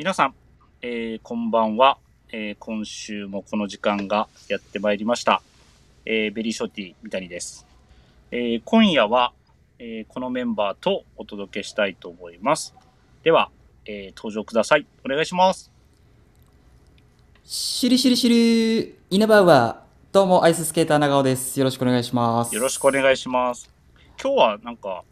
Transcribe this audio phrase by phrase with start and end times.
[0.00, 0.34] 皆さん、
[0.80, 1.98] えーこんばんは、
[2.32, 5.42] えー今週もこの時間がやってまいりました。
[6.06, 7.66] えーベリーショッティ三谷です。
[8.30, 9.34] えー今夜は、
[9.78, 12.74] えーこのメンバーとお届けしたいと思います。
[13.24, 13.50] では、
[13.84, 14.86] えー登場ください。
[15.04, 15.70] お願いします。
[17.44, 19.76] しりしりしり、イナバウアー。
[20.12, 21.60] どうも、アイススケーター長尾です。
[21.60, 22.54] よろしくお願いします。
[22.54, 23.70] よろしくお願いします。
[24.18, 25.04] 今日はなんか、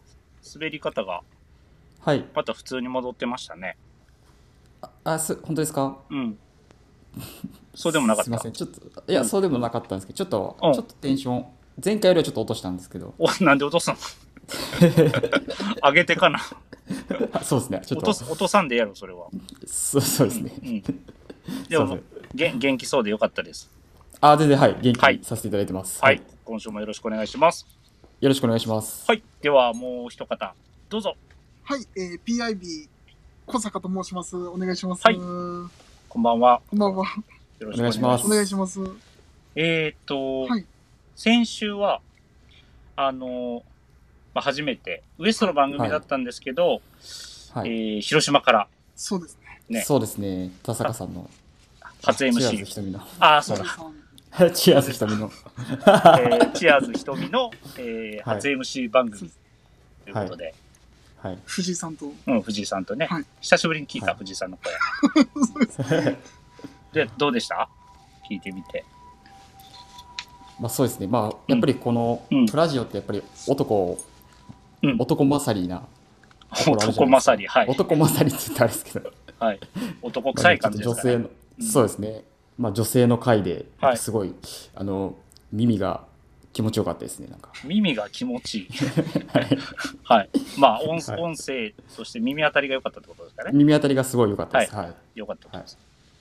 [0.55, 1.21] 滑り方が
[2.01, 2.25] はい。
[2.35, 3.77] また普通に戻ってましたね。
[5.05, 5.99] あ、す、本当ですか？
[6.11, 6.39] うん。
[7.75, 8.49] そうでもなかったすいませ。
[8.49, 8.53] ん。
[8.53, 8.81] ちょっと、
[9.11, 11.47] いや、うんそうでもなかったんですけど、ちょっと、うんちょっとテンション、
[11.85, 13.97] 前回よりはちょっと落としたんですけど、お、なんで落とすの？
[15.83, 16.41] 上げてかな。
[17.33, 17.83] あ そうですね。
[17.87, 19.29] ちょっと、落とす、落とさんでやろ、それは。
[19.67, 20.53] そうそうですね。
[20.63, 20.83] うん。
[20.83, 21.99] すでも
[22.35, 23.71] げん元気そうでよかったです。
[24.21, 24.77] あ、全然、はい。
[24.81, 26.03] 元気させていただいてます。
[26.03, 26.23] はい。。
[26.45, 27.67] 今週もよろしくお願いします。
[28.21, 29.05] よろしくお願いします。
[29.07, 29.23] はい。
[29.41, 30.55] では、もう一方、
[30.89, 31.15] どうぞ。
[31.63, 32.89] はい、えー、PIB
[33.49, 34.37] 小坂と申します。
[34.37, 35.03] お願いします。
[35.03, 35.71] はいこ
[36.11, 36.61] こんばんは。
[36.71, 37.07] んばんは。
[37.59, 38.79] よろお願いしますお願いします。
[39.57, 40.67] えっ、と、はい
[41.17, 42.03] 先週は、
[42.95, 43.63] あの、
[44.35, 46.83] まあ、初めて、ウエストの番組だったんですけど、
[47.55, 47.71] はい。
[47.71, 49.63] えー広島からそうですね。
[49.79, 50.53] ねそうですね。
[50.63, 51.31] 田坂さんの、
[52.03, 52.65] 初チアーズ MC。
[52.67, 53.01] 瞳の。
[53.19, 53.65] ああ、そうだ。
[54.53, 55.33] チアーズ瞳の。
[55.57, 59.31] えーチアーズ瞳の、えーはい初 MC 番組
[60.05, 60.55] ということで、はい。
[61.45, 62.07] 藤井さんと。
[62.27, 66.17] うん、藤井さんとね、はい久しぶりに聞いた、はい藤井さんの声。
[67.05, 67.69] で、どうでした？
[68.31, 68.85] 聞いてみて。
[70.61, 71.07] まあそうですね。
[71.07, 73.99] まあ、やっぱりこのうん、プラジオってやっぱり男、
[74.83, 75.83] うん男勝りな
[76.67, 77.67] 男勝り、はい。
[77.69, 79.61] 男勝りって言ったらあれですけど、はい。
[80.03, 81.01] 男臭い感じですかね。
[81.03, 81.31] 女性の、うん
[81.61, 82.23] そうですね、
[82.57, 84.33] まあ、女性の回ではいすごい、
[84.77, 85.17] あの
[85.53, 86.05] 耳が
[86.53, 88.69] 気持ちよかったですねなんか耳が気持ちいい。
[89.29, 89.59] はい
[90.05, 90.31] はい。
[90.59, 93.51] まあ、音はい音声、そして耳当たりが良かったってことですかね。
[93.53, 95.79] 耳当たりがすごい良かったですはい、良かったです。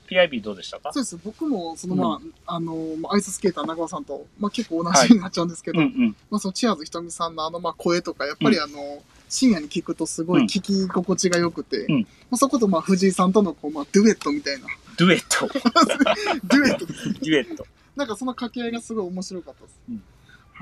[0.09, 0.93] PIB どうでしたか？
[0.93, 1.17] そうです。
[1.23, 6.15] 僕も、その、まあ、あの、まあアイススケーター長尾さんと、まあ、結構同はいじになっちゃうんですけど、うんうん。
[6.29, 14.67] まあ、そのチアーズひとみさんのあの、まあ、声とか、やっぱりあの、深夜に聞くとすごい聞き心地が良くて、うんまあ、そこと、まあ、藤井さんとの、こう、まあ、デュエットみたいな、
[14.97, 15.47] デュエット。
[16.47, 16.85] デュエット。
[16.85, 17.65] デュエット。
[17.97, 19.79] なんかその掛け合いがすごい面白かったです。
[19.89, 20.03] うんはい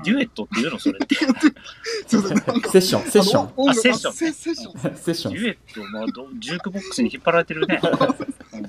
[0.04, 1.14] デュエットっていうのそれ って。
[1.14, 4.96] セッションセッションあセッションねセセッション。
[4.96, 7.80] セッションデュエット、まあど、ジュークボックスに引っ張られてるね。
[8.52, 8.68] うんい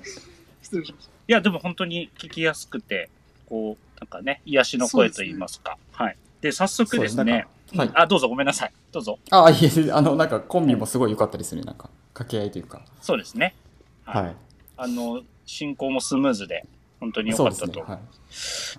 [0.61, 3.09] 失礼しましや、でも本当に聞きやすくて、
[3.47, 5.77] こう、なんかね、癒しの声といいますか。
[5.91, 6.17] はい。
[6.41, 7.47] で、早速ですね。
[7.67, 8.71] そうですあ、どうぞごめんなさい。
[8.91, 9.19] どうぞ。
[9.29, 13.55] あいえあのなんかコンビもすごい良かったですねなんか掛け合いというかそうですね。
[14.05, 14.35] はいはい
[14.77, 16.65] あの、進行もスムーズで、
[16.99, 17.67] 本当に良そかったと。
[17.67, 17.99] うですねはい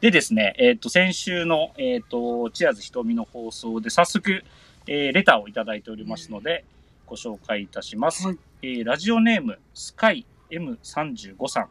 [0.00, 4.44] でですね、えっ、と、先週の、えっ、と、チアーズ瞳の放送で早速、
[4.86, 6.64] えーレターをいただいておりますので、
[7.06, 8.26] ご紹介いたします。
[8.26, 11.68] はいえーラジオネーム、スカイ M35 さん、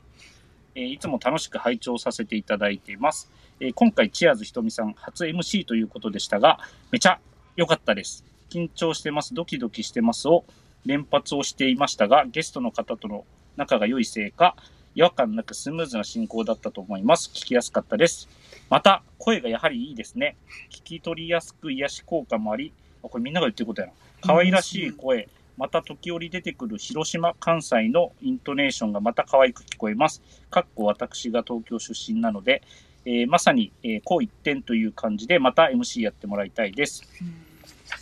[0.76, 3.32] えーいつも楽しく拝聴させていただいています。
[3.60, 6.60] えー今回、チアーズ瞳さん初 MC ということでしたが、
[6.92, 7.20] めちゃ
[7.56, 8.26] 良かったです。
[8.50, 10.46] 緊張してます、ドキドキしてますを
[10.86, 13.26] 連発をしていましたが、ゲストの方との
[13.56, 14.56] 仲が良いせいか、
[14.98, 17.30] 違和感なくスムーズな進行だったと思います。
[17.32, 18.28] 聞きやすかったです。
[18.68, 20.36] また、声がやはりいいですね。
[20.72, 23.94] 聞き取りやすく癒し効果もあり、あこれみんなが言ってることやな。
[24.22, 30.24] 可愛らしい声、また時折出てくる広島、関西のイントネーションがまた可愛く聞こえます。
[30.50, 32.64] かっこ私が東京出身なので、
[33.06, 37.04] えーまさに、えー、こう一点という感じで、また MC やってもらいたいです。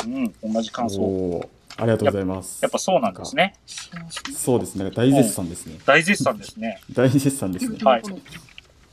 [0.06, 1.50] うん、同じ感想。
[1.78, 3.56] ありがとうございますやっぱそうなんですね。
[3.66, 6.82] そうですねそうですね大絶賛ですね大絶賛ですね。
[6.94, 8.02] 大絶賛ですねはい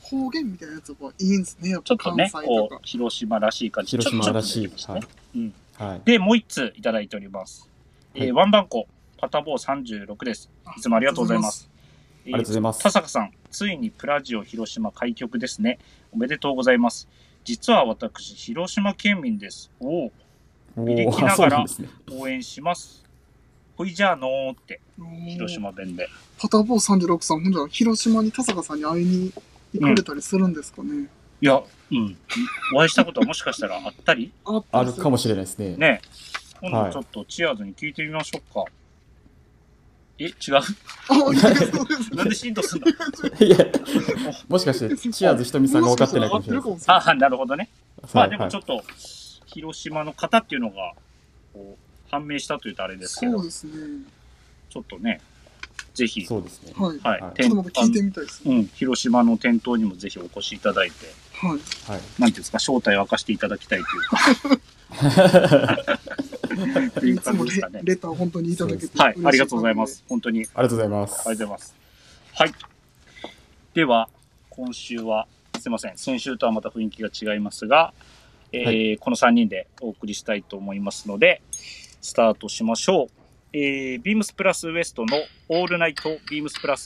[0.01, 1.69] 方言みたいなやつがいいんですね。
[1.69, 2.31] やっぱ関ちょっとね。
[2.45, 7.69] こう広島らしい感じ広島らしいちょっと出てきましたねうんはいで、もう一通いただいております。
[8.13, 10.49] えワンバンコ、パタボー36です。
[10.77, 11.69] いつもありがとうございます。
[12.25, 15.79] ありがとうございます田坂さん、ついにプラジオ広島開局ですね。
[16.11, 17.07] おめでとうございます。
[17.43, 19.71] 実は私、広島県民です。
[19.79, 20.11] おお、
[20.75, 23.03] お履歴ーあそながらうなんですね応援します。
[23.75, 24.79] ほいじゃあのーって、
[25.29, 26.07] 広島弁で。
[26.39, 29.33] パターボー36さん、ほんじゃ、広島に田坂さんに会いに
[29.73, 31.07] 行かれたりするんですかね。
[31.41, 31.61] いや、
[31.91, 32.17] うん。
[32.75, 34.31] お会いしたことはもしかしたらあったり？
[34.45, 36.01] あったりすあるかもしれないですねね
[36.61, 38.65] 今はい度ちょっとチアーズに聞いてみましょうか。
[40.19, 40.33] え、違う？
[40.55, 42.87] あ、いやそうなんで浸透すんの
[43.45, 43.57] いや
[44.47, 47.69] もしかしてチアーズひとみさんが分かってないかもしれないあ、なるほどね。
[48.13, 48.83] まあでもちょっっと、
[49.53, 50.93] 広島の方っていうのが、
[51.53, 53.73] こう、判明したというとあれですけどそう、ですね。
[54.69, 55.21] ちょっとね、
[55.93, 56.99] ぜひ、そうですねはい。
[56.99, 58.55] はい、はいちょっとまた聞いてみたいですね。
[58.55, 61.51] うん、広島の店頭にもぜひお越しいただいて、はい。
[61.51, 64.17] はいなんていうんですか、正体を明かしていただきたいというか、
[66.97, 67.81] っていういつもレ感じですかね。
[67.83, 68.97] レター本当にいただけて。
[68.97, 70.03] はい、ありがとうございます。。
[70.09, 71.75] 本当に、ありありがとうございますがとうございます。
[73.73, 74.09] では、
[74.49, 75.27] 今週は、
[75.59, 77.93] すいません、先週とはまた雰囲気が違いますが、
[78.53, 81.41] えーはこの3人でお送りしたいと思いますので、
[82.01, 83.07] スタートしましょう。
[83.51, 85.17] えー、ビームスプラスウエストの
[85.49, 86.85] オールナイトビームスプラス。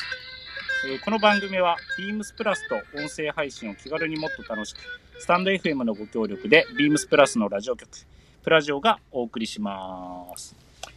[0.90, 4.78] えーこの番組は、ビームスプラスと音声配信を気軽にもっと楽しく、
[5.20, 7.90] スタンド FM のご協力で、ビームスプラスのラジオ局、
[8.44, 10.56] プラジオがお送りします。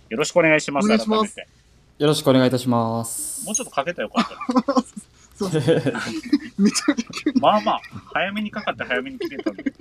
[0.08, 0.84] よろしくお願いします。
[0.84, 1.60] お願いします改めて
[1.98, 3.44] よろしくお願いいたします。
[3.44, 4.82] もうちょっとかけたらよかった。
[5.36, 5.74] そうめちゃ
[6.58, 6.94] めちゃ
[7.24, 7.40] 急に。
[7.42, 7.80] まあまあ、
[8.12, 9.72] 早めにかかって早めに切れたんで、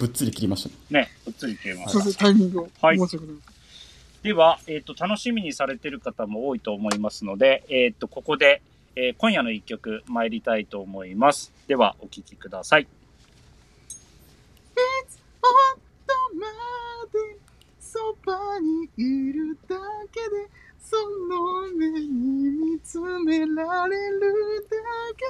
[0.00, 0.74] ぶっつり切りましたね。
[0.90, 1.90] ね、ぶっつり切れました。
[1.92, 2.68] そうそう、タイミングを。
[2.80, 3.36] はい申し訳ない。
[4.22, 8.62] では、えっ、と、楽しみにされてる方も多いと思いますので、えっ、と、ここで、
[8.96, 11.52] えー今夜の一曲参りたいと思います。
[11.66, 12.88] では、お聴きください。
[16.36, 16.46] ま
[17.12, 17.18] で
[17.80, 19.76] そばにいるだ
[20.12, 20.48] けで
[20.80, 20.96] そ
[21.28, 24.20] の目に見つめられる
[24.68, 24.76] だ
[25.16, 25.24] け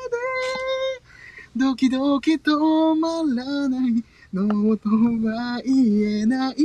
[1.58, 4.04] でドキドキ止まらない
[4.34, 6.56] のとは言えない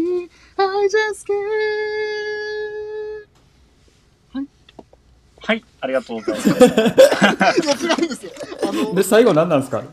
[0.58, 1.36] I just can't
[5.44, 6.50] はい、ありがとうございます。
[6.50, 8.32] いや違うんですよ
[8.64, 9.84] あので、最後何なんですか？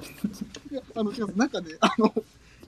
[0.71, 2.13] いやあの違うなんかねあの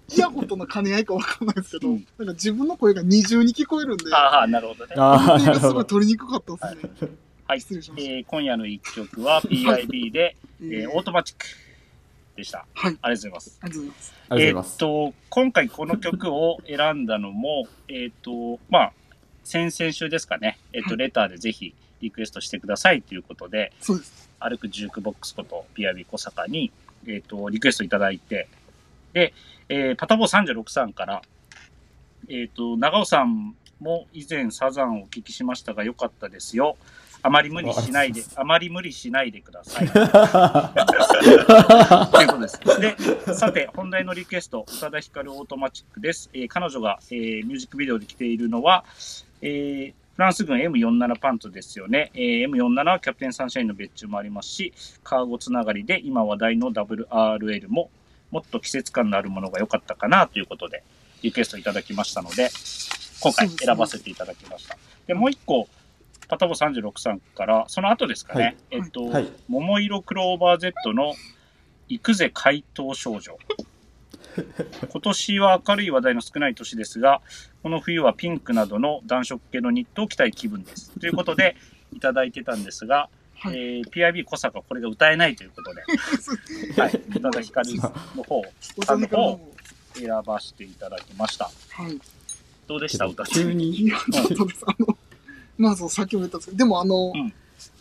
[0.08, 4.94] イヤホンとの兼ね合いかわかんないですけど、うんなんか自分の声が二重に聞こえるんでああ、なるほどね。
[4.96, 5.84] ああ、すごい。
[5.86, 7.10] 取りにくかったですね。
[7.46, 7.60] はい。
[7.60, 8.10] 失礼しました。
[8.12, 11.44] えー今夜の一曲は PIB で、えーオートマチック
[12.40, 12.66] でした。
[12.74, 12.90] はい。
[12.90, 13.58] ありがとうございます。
[13.62, 14.14] ありがとうございます。
[14.30, 14.78] ありえーっがとうございます。
[14.78, 18.92] と、今回この曲を選んだのも、えーっと、まあ、
[19.44, 24.28] 先々週ですかね、えーっと、はいレターでぜひリクエストしてくださいということで、そうです。
[24.38, 26.70] 歩くジュークボックスこと PIB 小坂に、
[27.06, 28.48] えーっと、リクエストいただいて、
[29.12, 29.32] で、
[29.68, 31.22] えーパタボー36さんから、
[32.28, 36.76] えーっと、長尾さんも以前サザンをお聞きしましたが良かったですよ。
[37.22, 39.88] あまり無理しないで、あまり無理しないでください。
[39.92, 39.98] と
[42.22, 42.60] いうことです。
[42.80, 46.30] で、さて、本題のリクエスト、宇多田ヒカルオートマチックです。
[46.32, 48.84] えー彼女が、えーミュージックビデオで着ているのは、
[49.42, 52.10] えーフランス軍 M47 パンツですよね。
[52.14, 54.72] えー M47 はキャプテンサンシャインの別注もありますし、
[55.02, 57.90] カーゴつながりで今話題の WRL も
[58.30, 60.82] もっと季節感のあるものが良かったかなということで、
[61.22, 62.48] リクエストいただきましたので、
[63.20, 64.76] 今回選ばせていただきました。
[65.06, 65.68] で、もう一個、
[66.30, 71.14] パタボ36さんから、その後ですかね、はいえっと、はい桃色クローバー Z の
[71.88, 73.36] 行くぜ怪盗少女。
[74.88, 77.20] 今年は明るい話題の少ない年ですが、
[77.64, 80.92] この冬はピンクなどの暖色系のニットを着たい気分です。
[81.00, 81.56] ということで、
[81.92, 83.08] いただいてたんですが、
[83.40, 83.56] はい。
[83.56, 85.82] えー PIB 小坂これが歌えないということで、
[86.80, 88.44] はい、宇多田ヒカルの方を
[88.76, 89.50] お茶にからも。
[89.94, 91.50] 選ばせていただきました。
[91.70, 92.00] はい。
[92.68, 93.06] どうでした？
[93.06, 93.90] 歌急に
[95.60, 97.32] まあそう、さっきも言ったんですけど、でもあの、うん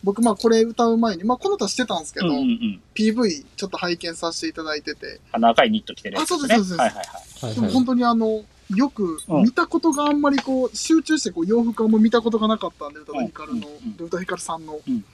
[0.03, 2.81] 僕、まあこれ歌う前に、まあこの歌してたんですけど、うんうんうん。
[2.93, 6.35] PV ちょっと拝見させていただいてて、あの赤いニット着てるやつね。
[6.35, 7.45] あそうですそうですはいはいはい。
[7.45, 8.43] はいでも本当にあの、
[8.75, 14.81] よくうん見たことがあんまりこう、集中してこう洋服あんま見たことがなかったんで、宇多田ヒカルの、うんう田ヒカルさんの。
[14.85, 15.05] うん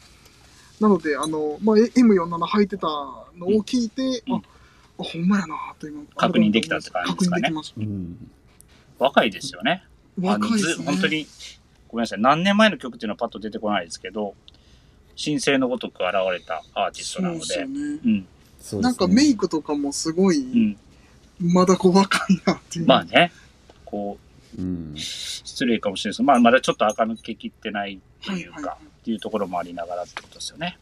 [0.79, 4.41] なので、あの、まあ、え M47 履いてたのを聞いて、うんあ、
[4.99, 8.31] あほんまやなと今、確認できたって感じですかね確認できましうん。
[8.99, 9.85] 若いですよね。
[10.19, 10.73] 若いですね。
[10.73, 11.27] ず本当に、
[11.89, 14.35] ごめんなさい、何年前の曲っていうのはパッと出てこないですけど、
[15.15, 17.79] 新星のごとく現れたアーティストなので、そうですよね。
[17.79, 18.27] うん、そうで
[18.59, 20.77] すねなんかメイクとかもすごい、
[21.41, 21.51] うん。
[21.53, 22.85] まだこう若いなっていう。
[22.85, 23.31] まあね、
[23.85, 24.17] こ
[24.57, 24.99] うんう、。
[24.99, 30.79] 失礼かもしれないですけど、まあまだちょっと垢抜けきってないというか、はいはいはいっていうところもありながらってことですよね。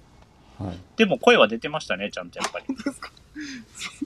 [0.58, 0.78] はい。
[0.96, 2.66] でも声は出てましたね、ちゃんとやっぱり。
[2.68, 3.12] 本当ですか？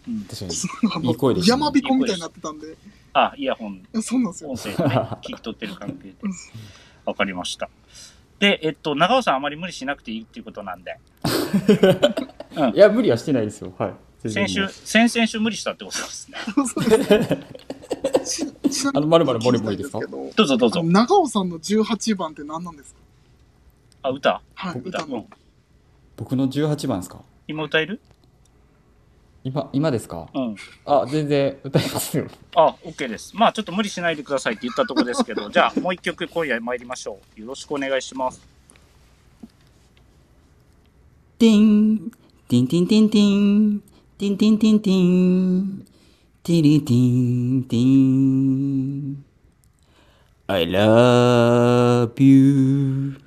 [0.08, 1.10] うん、確かに。
[1.10, 2.72] いい声でしたね山彦みたいになってたんで。
[2.72, 2.76] い
[3.14, 4.50] あ、イヤホン、やそうなんですよ。
[4.50, 6.16] 音声でね、聞き取ってる関係で。
[7.08, 7.70] わかりました。
[8.40, 11.00] で、えっと、長尾さんあまり無理しなくていいっていうことなんで、
[12.76, 13.74] いや、無理はしてないですよ。
[13.80, 13.94] はい。
[14.24, 16.38] 全先然週、先々週無理したってことですね。
[18.94, 20.00] あの丸々ボリボリですか？
[20.06, 20.84] どうぞどうぞ。
[20.84, 23.00] 長尾さんの18番って何なんですか？
[24.04, 24.42] あ、歌？
[24.54, 25.26] はい、歌の。
[26.18, 27.22] 僕の18番ですか？
[27.48, 28.02] 今歌える？
[29.48, 30.56] 今、今ですかうん。
[30.86, 32.28] あ、全然歌いますよ。
[32.54, 33.32] あ、OK です。
[33.34, 37.42] まあちょっと無理しないでくださいって言ったところですけど、じゃあもう一曲今夜参りましょう。
[37.42, 38.42] よろしくお願いします。
[41.40, 42.12] ティン、
[42.50, 43.82] ティンティンティンティン、
[44.18, 45.86] ティンティンティンティン、
[46.44, 49.24] ティリティンティン。
[50.50, 53.18] I love you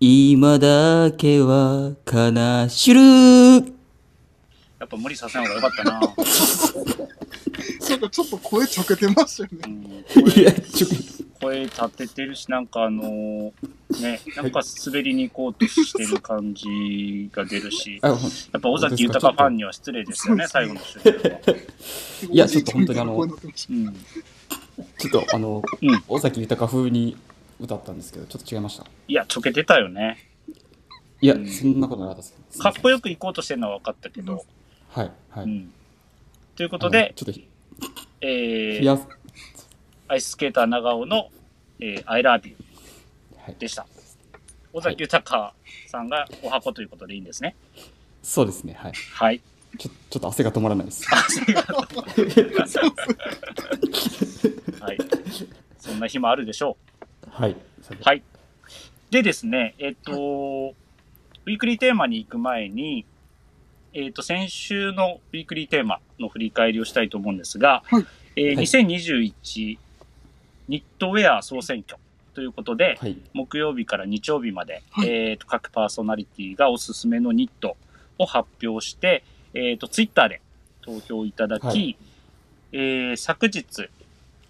[0.00, 3.75] 今だけは悲しい
[4.86, 6.00] やっぱ無理させない方がよかったな。
[7.90, 10.04] なんかちょっと声ちょけてましたよね。
[10.36, 10.86] いや、ちょ
[11.40, 13.52] 声立ててるし、なんかあのー
[14.00, 21.40] ね、なんか滑りに行こうとしてる感じが出るし、やっぱ尾崎豊ファンには失礼ですよね、最後の終了は。
[22.30, 23.30] いやちょっと本当にあのうん。
[23.32, 27.16] ちょっとあの、うん尾崎豊風に
[27.58, 28.86] 歌ったんですけど、ちょっと違いました？
[29.08, 30.18] いや、ちょけてたよね。
[31.20, 32.58] いや、うんそんなことなかったです。
[32.58, 34.44] かっこよく行こうとしてるのは分かったけど。
[34.96, 35.44] はい、はい。
[35.44, 35.72] うん。
[36.56, 37.46] というこことで、ちょっとひ、
[38.22, 39.06] えー、
[40.08, 41.28] アイススケーター長尾の、
[41.80, 42.54] えー、I love。
[43.58, 43.86] でした。
[44.72, 45.54] 尾崎豊
[45.86, 47.54] さんがお箱ということでいいんですね。
[48.22, 48.92] そうですね、はい。
[49.12, 49.42] はい。
[49.78, 51.04] ちょちょっと汗が止まらないです。
[54.80, 54.98] はい。
[55.78, 56.78] そんな日もあるでしょ
[57.30, 57.50] はい。
[57.50, 57.56] う。
[58.02, 58.22] はい。
[59.10, 63.04] でですね、えっ、と、ウィークリーテーマに行く前に、
[63.98, 68.06] えっ、と、先週のウィークリーテーマの振り返りをしたいと思うんですが、はい。
[68.36, 68.66] えーはい。
[68.66, 69.78] 2021
[70.68, 71.98] ニットウェア総選挙
[72.34, 73.16] ということで、はい。
[73.32, 75.08] 木曜日から日曜日まで、はい。
[75.08, 77.78] えーと各パーソナリティがおすすめのニット
[78.18, 79.24] を発表して、
[79.54, 80.42] えーとツイッターで
[80.82, 81.96] 投票いただき、はい。
[82.72, 83.64] えー昨日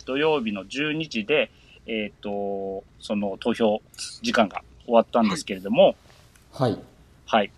[0.06, 1.52] 土曜日の12時で、
[1.86, 3.80] えー、とその投票
[4.22, 5.94] 時間が終わったんですけれども、
[6.50, 6.76] はい。
[7.26, 7.52] はい、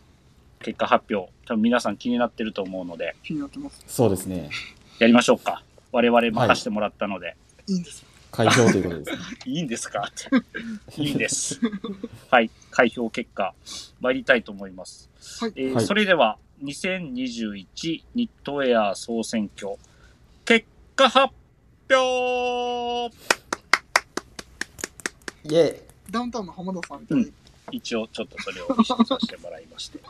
[0.60, 3.82] 結果発表、多分皆さん気になってると思うので、気になってます。
[3.88, 4.50] そうですね。
[4.98, 5.62] やりましょうか。
[5.92, 7.36] 我々任せてもらったので、
[7.66, 8.04] いいんです。
[8.30, 9.18] 開票ということですね。
[9.46, 10.02] い、いんですか？
[10.06, 10.12] っ
[10.94, 11.02] て。
[11.02, 11.58] いいんです。
[12.30, 13.54] はい、開票結果、
[14.00, 15.08] 参りたいと思います。
[15.40, 15.52] はい。
[15.56, 19.76] えーはいそれでは、2021ニットウェア総選挙、
[20.44, 21.32] 結果発
[21.90, 23.16] 表
[25.44, 27.32] イェイダウンタウンの浜田さんみたいに。
[27.70, 30.00] 一応ちょっとそれを意識させてもらいまして。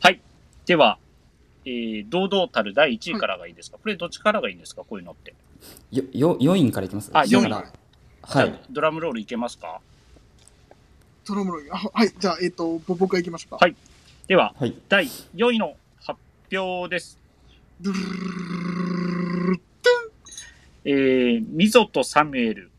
[0.00, 0.20] はい。
[0.68, 0.98] では、
[1.64, 4.84] えー、堂々たる第1位からがいいですか、これどっちからがいいんですか？
[4.84, 5.34] こういうのって。
[5.90, 8.66] よ、よ、4位からいきますあ下か四位らはいじゃあ。
[8.70, 9.80] ドラムロールいけますか？
[11.26, 11.74] ドラムロール。
[11.74, 12.12] あはい。
[12.18, 13.64] じゃあ、えっ、と、ぼ僕が行きましょうか。
[13.64, 13.74] はい
[14.26, 14.74] では、はい。
[14.90, 16.20] 第4位の発
[16.52, 17.18] 表です。
[17.80, 19.60] ドゥルルルルル
[20.84, 22.70] えー、ミゾとサミュエル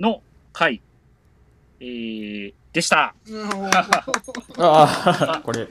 [0.00, 0.20] の
[0.52, 0.80] 回、
[1.78, 3.14] えー、でした。
[3.28, 3.48] ルルル
[4.58, 5.68] ああ、これ、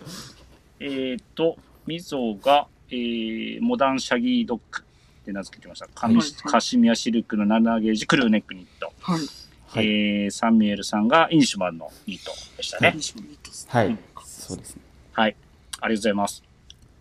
[0.79, 5.88] えー、と、ミゾが、えー、モダンシャギードッグって名付けてました。
[5.94, 8.91] カミはいカシミヤシルクの7ゲージクルーネックニット。
[9.01, 9.20] はい。
[9.67, 9.86] はい。
[9.88, 12.94] えー、サミュエルさんがイニシュマンのニットでしたね。
[12.96, 13.98] 西村ニットですはい。
[14.24, 14.82] そうですね。
[15.13, 15.36] はい。
[15.82, 16.44] ありがとうございます。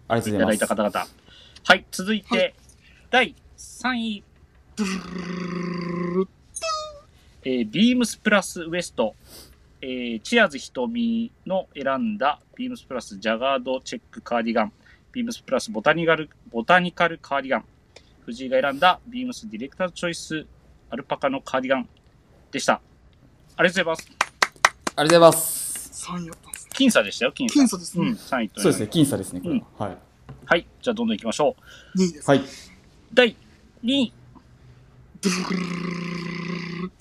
[0.09, 0.69] ありがというただいございます。
[0.69, 1.07] た方々。
[1.65, 1.85] はい。
[1.91, 2.51] 続いて、は
[3.11, 4.25] 第3位、
[4.77, 6.29] ドゥルルルルルル
[7.47, 9.15] えー、ビームスプラスウエスト、
[9.87, 14.73] えー、チアーズ瞳の選んだビームスプラスジャガードチェックカーディガン、
[15.13, 17.65] ビームスプラスボタニカルボタニカルカーディガン、
[18.25, 20.47] 藤井が選んだビームスディレクターズチョイス
[20.89, 21.89] アルパカのカーディガン
[22.51, 22.81] でした。
[23.57, 24.11] ありがとうございます。
[24.71, 26.11] ありがとうございます。
[26.11, 26.71] 3位やったんですね。
[26.73, 27.61] 僅差でしたよ、僅差。
[27.61, 28.07] 僅差ですね。
[28.07, 29.87] うん、3位とそうですね、僅差ですね、これは。
[29.87, 29.99] はい。
[30.47, 30.67] はい。
[30.81, 31.57] じゃあ、どんどん行きましょ
[31.95, 31.99] う。
[31.99, 32.31] 2位です。
[32.31, 32.41] はい。
[33.13, 33.37] 第
[33.85, 34.13] 2位、
[35.21, 36.93] ドゥルルルルルルル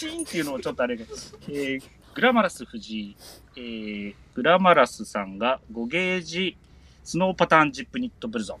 [0.00, 1.04] チーンっていうのもちょっとあれが、
[1.48, 1.82] えー、
[2.14, 3.16] グラマラス藤井、
[3.56, 6.56] えー、グラマラスさんが5ゲージ
[7.04, 8.58] スノーパターンジップニットブルゾン。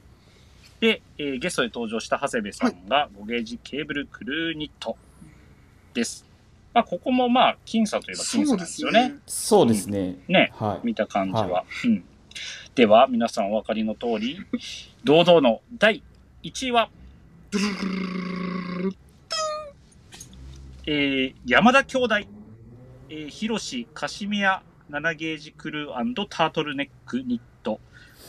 [0.80, 4.96] で、えーゲストで登場した長谷部さんが5ゲージケーブルクルーニット
[5.94, 6.26] です。
[6.74, 8.92] まあ、ここもまあ、僅差といえば僅差そうでなんですよね。
[8.92, 9.20] すよね。
[9.26, 10.18] そうですね。
[10.28, 10.86] ね、はい。
[10.86, 11.48] 見た感じは。
[11.48, 12.04] はうん。
[12.74, 14.38] では、皆さんお分かりの通り、
[15.04, 16.02] 堂々の第
[16.42, 16.90] 1位は、
[17.50, 18.96] ドゥルルルルルルル
[20.86, 22.14] えー山田兄弟、
[23.08, 27.80] えー、広しカシミヤ7ゲージクルータートルネックニット、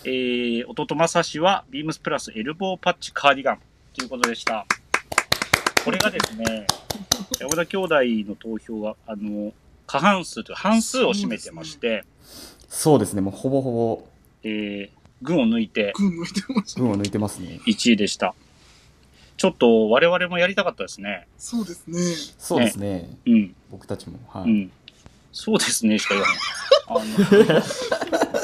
[0.04, 3.60] えー、弟正志はビームスプラスエルボーパッチカーディガン
[3.94, 4.66] ということでした。
[5.84, 6.68] これがですね、
[7.40, 7.96] 山田兄弟
[8.30, 9.52] の投票は、あの、
[9.88, 12.06] 過半数というか半数を占めてまして、
[12.70, 14.08] そうですね、もうほぼほぼ
[14.44, 14.90] えー、
[15.22, 16.82] 群を抜いて群抜いてました。
[16.82, 17.60] 群を抜いてますね。
[17.66, 18.36] 1位でした。
[19.38, 21.28] ちょっと我々もやりたかったですね。
[21.38, 22.00] そうですね。
[22.38, 23.18] そうですね。
[23.26, 23.56] うん。
[23.72, 24.20] 僕たちも。
[24.28, 24.50] はい。
[24.50, 24.72] うん。
[25.32, 27.64] そうですね、しか言わない。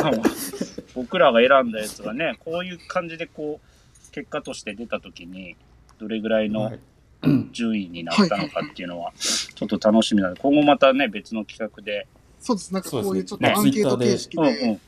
[0.04, 0.24] あの、
[0.96, 5.56] 僕らが選んだやつがね、こういう感じでこう、結果として出たときに、
[6.00, 6.80] どれぐらいのはい
[7.52, 12.08] 順位になったのかっていうのは、ちょっと楽しみなので、今後またね、別の企画で、
[12.40, 12.74] そうです。
[12.74, 14.80] なんかこういうちょっとねアンケート形式うんうでん、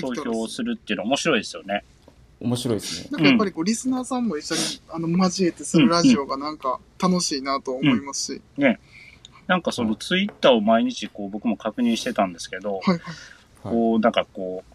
[0.00, 1.84] 投票するっていうのは面白いですよね。
[2.44, 3.08] 面白いですね。
[3.10, 4.60] なんかやっぱりこうリスナーさんも一緒に
[4.90, 8.42] あの交えてするラジオがなんか楽しいなと思いますし。
[9.46, 12.98] なんかそのツイッターを毎日こう僕も確認してたんですけど、はいはい。
[12.98, 13.14] はい
[13.64, 14.74] こうなんかこう、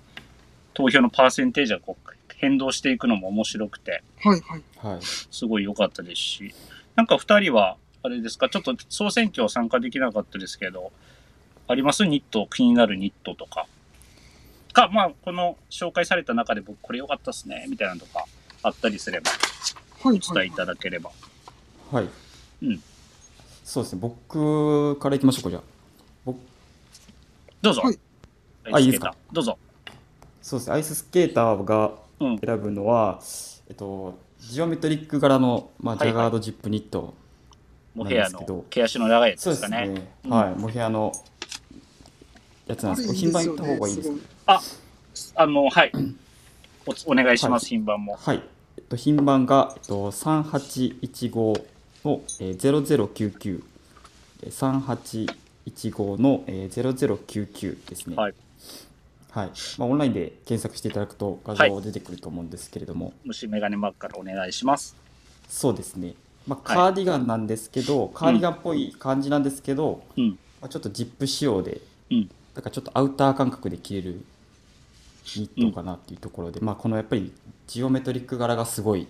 [0.73, 4.63] 投票のパーセンテージがこう変動していくのも面白くて、はいはい。
[4.77, 4.99] はい。
[5.01, 6.55] すごい良かったですし、
[6.95, 10.91] なんか二人は、あれですか、ちょっと総選挙は参加できなかったですけど、
[11.67, 12.05] あります？
[12.07, 13.67] ニット、気になるニットとか。
[14.81, 18.25] か、まあ、この紹介された中で僕これ良かったっすね、みたいなのとか
[18.63, 19.31] あったりすれば、
[20.01, 21.11] はいお伝えいただければ。
[21.91, 22.07] はい。
[22.63, 22.81] うん。
[23.63, 23.99] そうですね。
[24.01, 25.61] 僕からいきましょうか、じゃあ。
[26.25, 26.37] 僕、
[27.61, 27.81] どうぞ。
[27.81, 27.99] はい
[28.71, 29.15] あいいですか？
[29.31, 29.57] どうぞ。
[30.41, 30.75] そうですね。
[30.75, 32.39] アイススケーターがうん。
[32.39, 33.19] 選ぶのは、
[33.67, 37.13] えっと、ジオメトリック柄の、まあ、はいはいジャガードジップニット。
[37.95, 39.87] なんですけどの毛足の長いやつでかね。
[39.87, 40.11] ね。
[40.25, 40.55] うんはい。
[40.55, 41.11] モヘアの
[42.67, 44.01] やつなんあですけど、品番行った方がいいね。
[44.01, 44.15] ですすか？
[44.15, 44.19] ご
[44.55, 44.59] い。
[45.35, 45.91] あの、はい。
[46.85, 48.15] おお願いします、は品番も。
[48.15, 48.43] はい。
[48.77, 51.63] えっと、品番が、えっと、3815
[52.05, 53.63] の、えー、0099。
[54.43, 56.93] えー3815の、えー、
[57.25, 58.15] 0099ですね。
[58.15, 58.33] はい。
[59.31, 59.51] はい。
[59.77, 64.95] まあ、オンラインで検索していただくと画像出てくると思うんですけれども、虫眼鏡マークからお願いします。
[65.47, 66.15] そうですね。
[66.47, 70.29] まあ、はいカーディガンなんですけど、カーディガンっぽい感じなんですけど、うん。
[70.61, 72.29] まあ、ちょっとジップ仕様で、うん。
[72.55, 74.25] だからちょっとアウター感覚で着れる
[75.35, 77.33] ニットかなっていうところで、まあこのやっぱり
[77.67, 79.07] ジオメトリック柄がすごい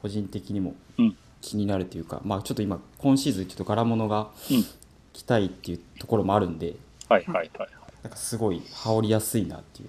[0.00, 1.16] 個人的にもうん。
[1.42, 4.64] 気になるというか、まあちょっと今今シーズンちょっと柄物がうん。
[5.12, 6.74] 着たいっていうところもあるんで、
[7.08, 7.68] はいはいはい。
[8.02, 9.86] なんかすごい羽織りやすいなってい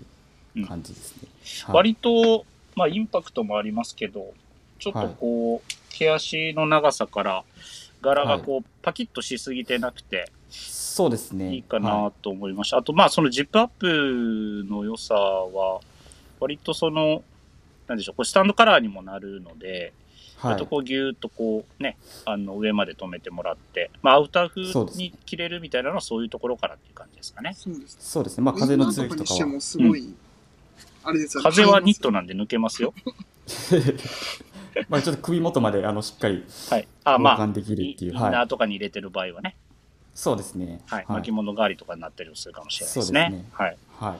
[0.64, 1.28] う感じですね。
[1.66, 1.76] はい。
[1.76, 4.34] 割と、まあ、インパクトもありますけど、
[4.80, 7.44] ちょっとこう、毛足の長さから、
[8.02, 11.54] 柄がこう、パキッとしすぎてなくて、そうですね。
[11.54, 12.78] いいかはなと思いました。
[12.78, 15.80] あと、まあ、そのジップアップの良さは、
[16.40, 17.24] 割とその、
[17.88, 19.94] なんでしょう、これスタンドカラーにもなるので、はい
[20.40, 27.56] 割とこうギューッとこうね、あの上まで止めてもらって、まあアウター風に着れるみたいなのはそういうところからっていう感じですかね。
[27.56, 27.98] そうです。
[28.00, 28.44] そうですね。
[28.44, 30.14] まあ風の強い日とかはインナーにしてもすごい、
[31.04, 31.50] あれですよね。
[31.50, 32.20] 風はニットな。
[32.20, 32.94] なんで抜けますよ。
[34.90, 36.88] まあちょっと首元まであのしっかりはい。
[37.04, 39.56] あ、まあ、交換できるイっていうインナーはいとかに入れてる場合はね、
[40.18, 40.82] そうですね。
[40.88, 41.06] はい。
[41.08, 43.22] 巻物代わりとかになったりもするかもしれないですね。
[43.22, 43.78] そうですねはい。
[44.00, 44.18] はい。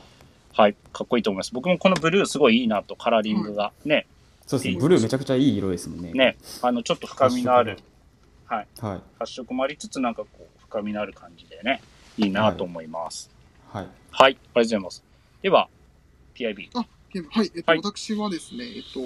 [0.54, 0.76] はい。
[0.94, 1.52] かっこいいと思います。
[1.56, 3.74] 僕もこのブルーすごいいいなと、カラーリングが。
[3.84, 4.06] ね、
[4.46, 4.80] そうですね。
[4.80, 6.12] ブルーめちゃくちゃいい色ですもんね。
[6.14, 7.80] ね、あの、ちょっと深みのある、
[8.46, 8.68] はい。
[8.80, 9.02] はい。
[9.18, 11.82] 発色もありつつ、なんかこう、深みのある感じでね、
[12.16, 13.32] いいなと思います。
[13.74, 13.88] はい。
[14.12, 14.30] はい。
[14.30, 15.04] ありがとうございます。
[15.42, 15.68] では、
[16.36, 16.70] PIB。
[16.76, 17.52] あ、はい。
[17.56, 19.00] えっと、はい私はですね、えっと、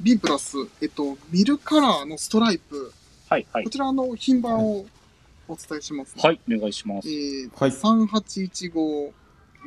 [0.00, 2.92] B プラス、えっと、ミルカラーのストライプ、
[3.28, 3.70] はい、はいこ。
[3.70, 4.84] ちらの品番を
[5.48, 6.22] お伝えします、ね。
[6.22, 7.08] はい、お願いします。
[7.08, 9.12] えーはい3815、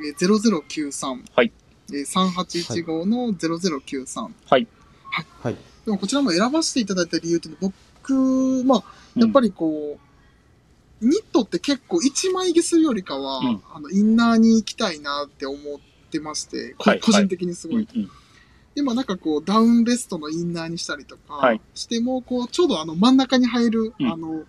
[0.05, 1.23] えー、0093。
[1.35, 1.51] はい。
[1.91, 4.29] えー、3815の0093。
[4.45, 4.67] はい。
[5.85, 8.83] でもこちらも選ばせていただいた理由っていうのは、僕、まあ、
[9.15, 9.97] やっぱりこ
[11.01, 15.79] う、ニットって結構一枚着するよりかは、うんあの、インナーに行きたいなって思っ
[16.11, 17.87] てまして、こはい個人的にすごい。
[17.93, 18.09] うん、うん。
[18.75, 24.43] で、まあなんかこう、ダウンベストのインナーにしたりとかはいしても、こう、ちょうどあの真ん中に入る、うんあの、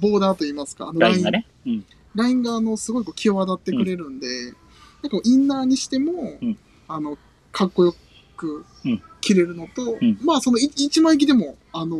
[0.00, 1.46] ボーダーといいますか、あのラインラインがね。
[1.66, 1.84] うん。
[2.14, 4.26] ラインがあの、すごいこう、際立ってくれるんで、
[5.02, 6.58] なんかインナーにしても、うん
[6.88, 7.18] あの、
[7.52, 7.94] かっこよ
[8.36, 11.98] くうん着れるのと、うんまあそのい一枚着でも、あの、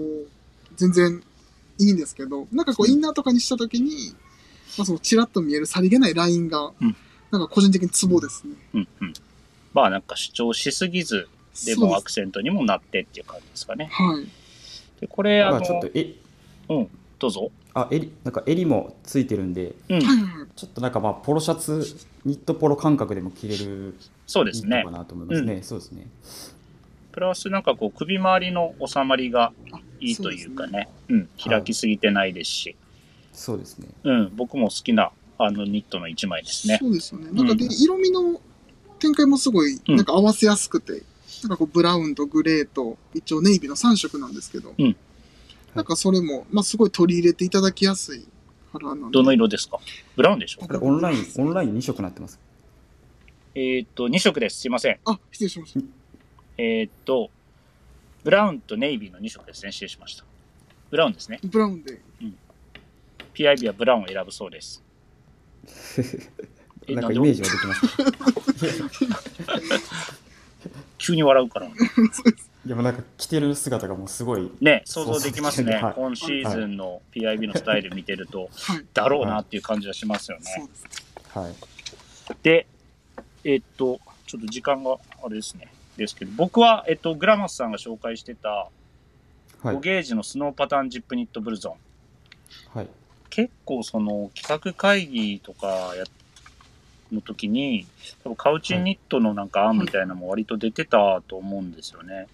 [0.76, 1.22] 全然
[1.78, 4.14] いいんですけど、なんかこう、うんインナーとかにしたときに、
[4.76, 6.96] まあその、チラッと見えるさりげないラインが、うん
[7.30, 8.54] なんか個人的にツボですね。
[8.74, 9.12] うん、うん。
[9.74, 11.28] まあなんか主張しすぎず、
[11.66, 13.90] でもアクセントにもなってっていう感じですかね。
[13.92, 14.26] はい。
[15.00, 16.14] で、これ、あのまあ、ちょっと、え、
[16.70, 17.50] うん、どうぞ。
[17.74, 20.48] あ、襟、なんか襟もついてるんで、うん、はいはいはい。
[20.54, 21.84] ちょっとなんかまあ、ポロシャツ、
[22.24, 23.94] ニットポロ感覚でも着れる
[24.26, 24.90] そうですねか。
[24.90, 25.62] なと思いますね。
[25.62, 26.06] そうですね。
[27.12, 32.76] プラスなんかこう首周りの収まりがあいいというかそね、うん、開きすぎてないですし、
[33.32, 33.88] そうですね。
[34.04, 36.78] うん、僕も好きなあのニットの一枚ですね。
[36.80, 37.30] そうですよね。
[37.32, 38.40] なんかで、うん色味の
[38.98, 41.02] 展開もすごい、うんなんか合わせやすくて、
[41.42, 44.96] なんかこう、ブラウンとグレーと、一応ネイビーの3色なんですけど、うん
[45.74, 48.26] なんかそれも、まあすごい取り入れていただきやすい
[48.72, 49.14] カラーなんで。
[49.18, 49.78] どの色ですか？
[50.16, 52.38] ブラウンでしょこれオンライン、オンライン2色になってます。
[53.54, 54.60] えーっと、2色です。
[54.60, 54.98] すいません。
[55.04, 55.80] あ、失礼しました。
[56.58, 57.30] えーっと、
[58.24, 59.72] ブラウンとネイビーの2色ですね。
[59.72, 60.24] 失礼しました。
[60.90, 61.40] ブラウンですね。
[61.44, 62.00] ブラウンで。
[63.34, 64.82] PIB はブラウンを選ぶそうです。
[66.88, 67.86] えなんかイメージはできます。
[70.98, 71.66] 急に笑うから。
[71.70, 71.70] い
[72.68, 75.74] や、もうなんか着てる姿がもうすごい、ね、想像できますね。
[75.76, 78.84] はい今シーズンの PIB のスタイル見てると、はい。
[78.94, 80.68] だろうなっていう感じはしますよね。
[81.34, 81.54] はい。
[82.42, 82.66] で、
[83.44, 85.72] えっと、ちょっと時間があれですね。
[85.96, 88.68] ですけど、僕は、えっと、グラマスさんが紹介してた、は
[89.64, 89.80] い5。
[89.80, 91.70] ゲージのスノーパターンジップニットブルゾ
[92.74, 92.78] ン。
[92.78, 92.88] はい。
[93.30, 96.06] 結構その企画会議とかやっ
[97.12, 97.86] の時に、
[98.22, 102.28] 多分カウチニットのなんか案みたいなのも割と出てたと思うんですよね。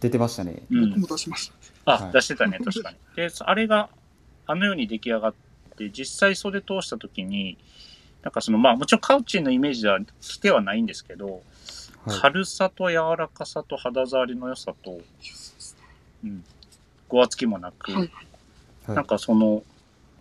[0.00, 0.62] 出てましたね。
[0.70, 0.90] うん。
[0.90, 1.52] 僕も出しまし
[1.84, 1.92] た。
[1.92, 2.96] あ、はい出してたね、確かに。
[3.16, 3.88] で、あれが
[4.46, 5.34] あのように出来上がっ
[5.76, 7.58] て、実際袖通した時に、
[8.22, 11.42] なんかその、まあもちろんカウチンのイメージでは来てはないんですけど、
[12.04, 12.18] はい。
[12.20, 15.00] 軽さと柔らかさと肌触りの良さと、
[16.24, 16.44] うん、
[17.08, 18.00] ごわつきもなく、はい。
[18.02, 18.30] はい
[18.94, 19.62] なんかその、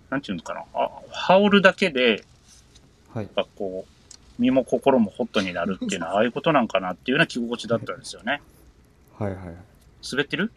[0.09, 2.23] なんていうのかな、あ羽織るだけで、
[3.13, 3.29] はい。
[3.35, 8.41] なんかこう、身も心もホットになるっていうのは、 ああいうことなんかなっていうような着心地だったんですよね。
[9.17, 9.55] はいはい。
[10.09, 10.51] 滑ってる？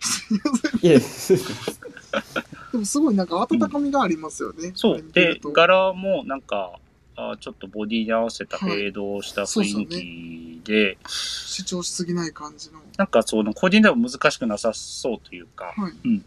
[0.82, 4.72] いえ、でもすごいなんか温かみがありますよね。
[4.76, 4.94] そう。
[4.94, 6.78] これ見てで柄もなんか、
[7.16, 12.80] あちょっとボディに合わせたフェードした雰囲気で、主張しすぎない感じの。
[12.96, 16.22] なんかその、個人では難しくなさそうというか、はい。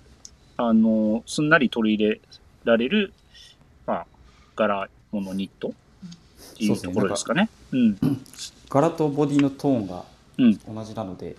[0.58, 2.22] あの、すんなり取り入れ
[2.66, 3.14] られる、
[3.86, 4.08] まあ、
[4.56, 5.74] 柄物ニット
[6.64, 7.50] いうところですかね。
[7.72, 7.98] うん。
[8.70, 10.04] 柄とボディのトーンが
[10.38, 11.36] うん同じなので、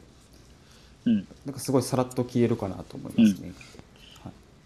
[1.04, 3.52] うんなんかすごいさらっと消えるかなと思いますね。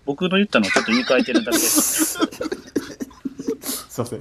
[0.06, 2.18] 僕の言ったのをちょっと言い換えてるだけです。
[3.90, 4.20] すいません。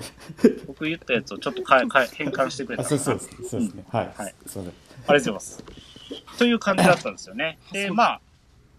[0.67, 3.47] 僕言ったやつをちょっと変え変換してくれたそうそうですね。
[3.49, 3.83] そうですね。
[3.89, 4.13] はい。
[4.15, 4.63] はいすいません。
[4.63, 5.63] ありがとうございます。
[6.37, 7.57] という感じだったんですよね。
[7.71, 8.21] で、まあ、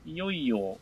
[0.07, 0.79] いよいよ、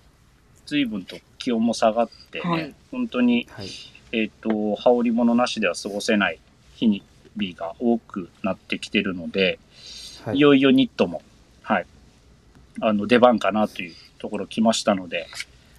[0.66, 3.68] 随分と気温も下がってね、はい本当に、はい。
[4.12, 6.38] えっ、と、羽織物なしでは過ごせない
[6.78, 7.02] 日に
[7.36, 9.58] 日が多くなってきてるので、、
[10.24, 10.40] はいい。
[10.40, 11.22] よいよニットも、
[11.62, 11.86] はい、
[12.80, 15.26] あの、出番かなというところ来ましたので、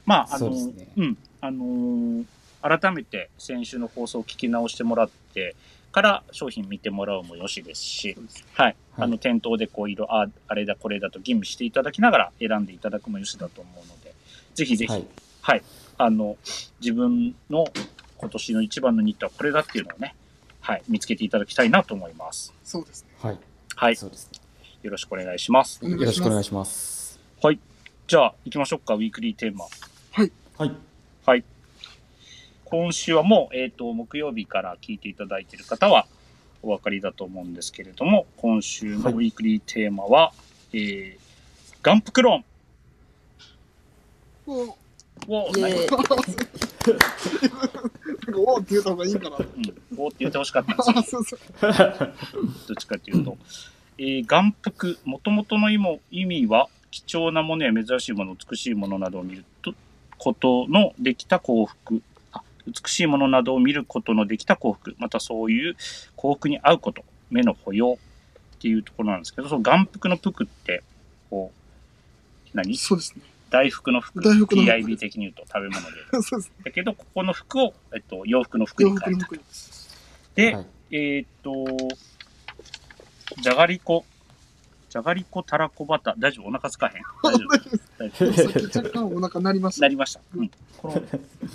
[0.05, 2.25] まあ、あの、うねうん、あの
[2.61, 5.55] 改めて先週の放送を聞き直してもらって
[5.91, 8.17] から商品見てもらうもよしですし、
[8.53, 14.13] はい、あの、店頭でこう色、あ、あれだこれだと吟味していただきながら選んでいただくもよしだと思うので、
[14.55, 14.99] ぜひぜひ、は
[15.41, 15.63] はい、
[15.97, 16.37] あの、
[16.81, 17.65] 自分の
[18.17, 20.15] 今年の一番のニットはこれだっていうのをね、
[20.69, 22.53] はい、見つけていただきたいなと思います。
[22.63, 23.09] そうですね。
[23.21, 23.37] はい。
[23.75, 24.39] はい、そうですね。
[24.83, 25.83] よろしくお願いします。
[25.83, 26.99] よろしくお願いします。
[28.09, 29.65] じゃあ、行きましょうか、ウィークリーテーマ。
[29.65, 30.31] はい。
[31.27, 31.43] はい。
[32.65, 36.07] 今週はもう、えっ、と、木曜日から聞いていただいている方は
[36.63, 40.33] お分かりだと思うんですけれども、今週のウィークリーテーマは、
[40.73, 41.17] えー、
[41.83, 44.75] ガンプクローン
[45.27, 49.37] おを、イエーイなんか、おーって言った方がいいんかな。
[49.37, 49.43] うん、
[49.97, 51.03] おって言ってほしかったんですよあ、。
[51.03, 51.39] そうそう。
[52.67, 53.37] どっちかというと、
[53.97, 59.45] えー、眼福、もともとの意味は、貴重なものや珍しいもの、美しいものなどを見る
[60.17, 62.01] ことのできた幸福、
[62.67, 65.75] 美しいものなどを見ることのできた幸福、またそういう
[66.15, 67.99] 幸福に合うこと、目の保養
[68.55, 70.83] っていうところなんですけど、その眼福の福って、
[71.29, 71.51] こ
[72.53, 73.21] う、何そうですね。
[73.49, 74.21] 大福の福。
[74.21, 75.97] 大福の福 PIB 的に言うと食べ物で。
[76.23, 76.55] そうですね。
[76.65, 79.25] だけど、ここの服を、えっと、洋服の服洋に変えた。
[79.25, 79.43] 服の服に。
[80.35, 81.87] で、はいえーっと、
[83.41, 84.05] じゃがりこ、
[84.89, 86.13] じゃがりこたらこバター。
[86.17, 86.47] 大丈夫？
[86.47, 87.03] お腹つかへん？
[87.23, 87.57] 大丈夫？
[87.99, 89.79] 大丈さっき若干お腹鳴りました。
[89.79, 90.21] 夫なりました。
[90.35, 90.51] うん。
[90.77, 91.01] この、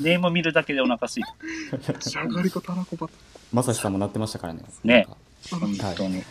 [0.01, 1.93] ネーム見るだけでお腹すいた。
[1.99, 3.15] じゃがりこたらこバタ
[3.53, 4.63] まさしさんもなってましたからね。
[4.85, 5.59] ねー。
[5.59, 6.23] 本当に。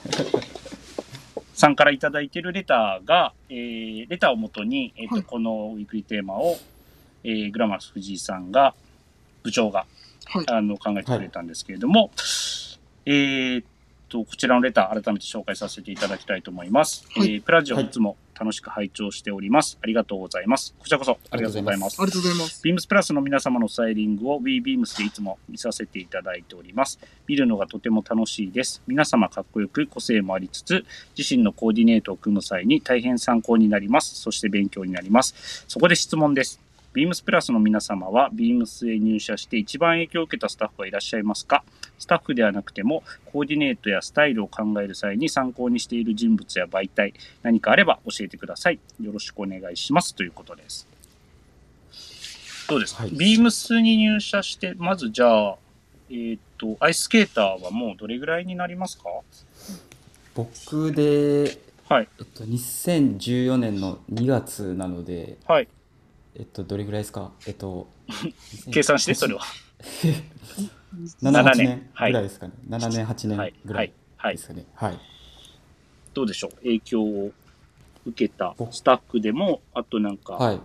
[1.53, 6.57] さんからいただいているレターが、えー、レターをもとに、えーっとはいこのウィークリーテーマを、
[7.23, 8.75] えー、グラマラス藤井さんが、
[9.43, 9.85] 部長が、
[10.25, 10.45] はい。
[10.47, 12.11] あの、考えてくれたんですけれども、
[13.05, 13.65] えーっ
[14.09, 17.05] と、こちらのレター、改めて紹介させていただきたいと思います。
[17.15, 19.77] はいえープラジオいつも楽しく拝聴しております。
[19.81, 20.75] ありがとうございます。
[20.79, 22.01] こちらこそありがとうございます。
[22.01, 22.63] ありがとうございます。
[22.63, 26.99] ビームスプラスの皆様のスタイリングを WeBeams でいつも見させていただいております。
[27.27, 28.81] 見るのがとても楽しいです。
[28.87, 30.85] 皆様かっこよく個性もありつつ、
[31.17, 34.15] 自身のコーディネートを組む際に大変参考になります。
[34.15, 35.65] そして勉強になります。
[35.67, 36.59] そこで質問です。
[36.93, 41.63] ビームスプラスの皆様は、ビームスへ入社して一番影響を受けたスタッフはいらっしゃいますか？
[41.97, 48.79] スタッフではなくても、コーディネートやスタイルを考える際に参考にしている人物や媒体、何かあれば教えてください。
[49.01, 50.13] よろしくお願いします。
[50.13, 50.87] ということです。
[52.69, 55.55] どうですか、はいビームスに入社して、まずじゃあ、
[56.11, 59.05] えーっと、アイススケーターはもうどれぐらいになりますか？
[60.35, 61.57] 僕で、
[61.89, 62.07] はい。
[62.19, 65.67] えっと、2014年の2月なので、はい。
[66.35, 67.31] えっと、どれぐらいですか？
[67.47, 67.87] えっと、
[68.71, 69.41] 計算して、それは。
[71.21, 72.53] 7、7 8年ぐらいですかね。
[72.69, 73.65] 7年、8はい年。
[73.65, 73.93] ぐはいらい。
[74.17, 74.41] はいで。
[74.41, 74.65] すかね。
[74.75, 74.99] はい。
[76.13, 76.55] どうでしょう？
[76.57, 77.31] 影響を
[78.05, 80.59] 受けたスタッフでも、あとなんか、はい。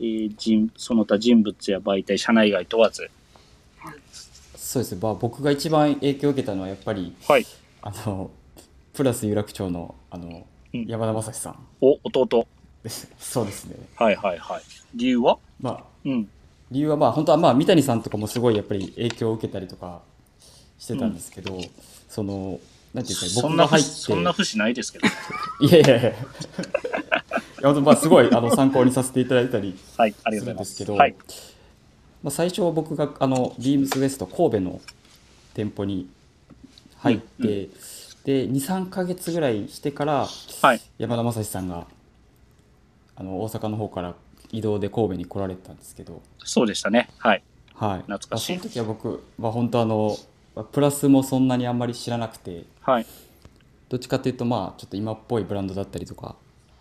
[0.00, 3.10] えー人その他人物や媒体、社内外問わず。
[4.56, 4.98] そうですね。
[5.02, 7.46] まあ、僕が一番影響を受けたのは、やっぱり、はい。
[7.82, 8.30] あの、
[8.92, 12.48] プラス有楽町の、あの、うん山田正史さんお、弟。
[13.18, 13.76] そうですね。
[13.96, 14.62] はいはいはい。
[14.94, 15.38] 理由は？
[15.60, 16.28] まあ、うん。
[16.70, 20.00] 理由はまあ、本当はまあ、三谷さんとかもすごいやっぱり影響を受けたりとか
[20.78, 21.58] してたんですけど、
[22.08, 22.58] その
[22.92, 25.06] なんていうか僕が入って節そんな節ないですけど。
[25.60, 26.14] いやいやいやい
[27.62, 29.94] やまあすごいあの参考にさせていただいたり、す。
[30.38, 31.14] するんですけどはい。
[32.22, 34.80] まあ、最初僕があのビームスウエスト神戸の
[35.54, 36.08] 店舗に
[36.98, 37.70] 入って、うん
[38.24, 40.26] で23か月ぐらいしてから
[40.62, 40.80] はい。
[40.96, 41.86] 山田正史さんが
[43.16, 44.14] あの大阪の方から
[44.50, 47.08] 移動で神戸に来られたんですけど、そうでしたね。
[47.18, 47.42] はい。
[47.74, 50.16] はい、懐かしいまあその時は僕は本当あの
[50.54, 53.06] まあプラスもそんなにあんまり知らなくてはい。
[53.88, 56.36] どっちかというとまあちょっと今っぽいブランドだったりとか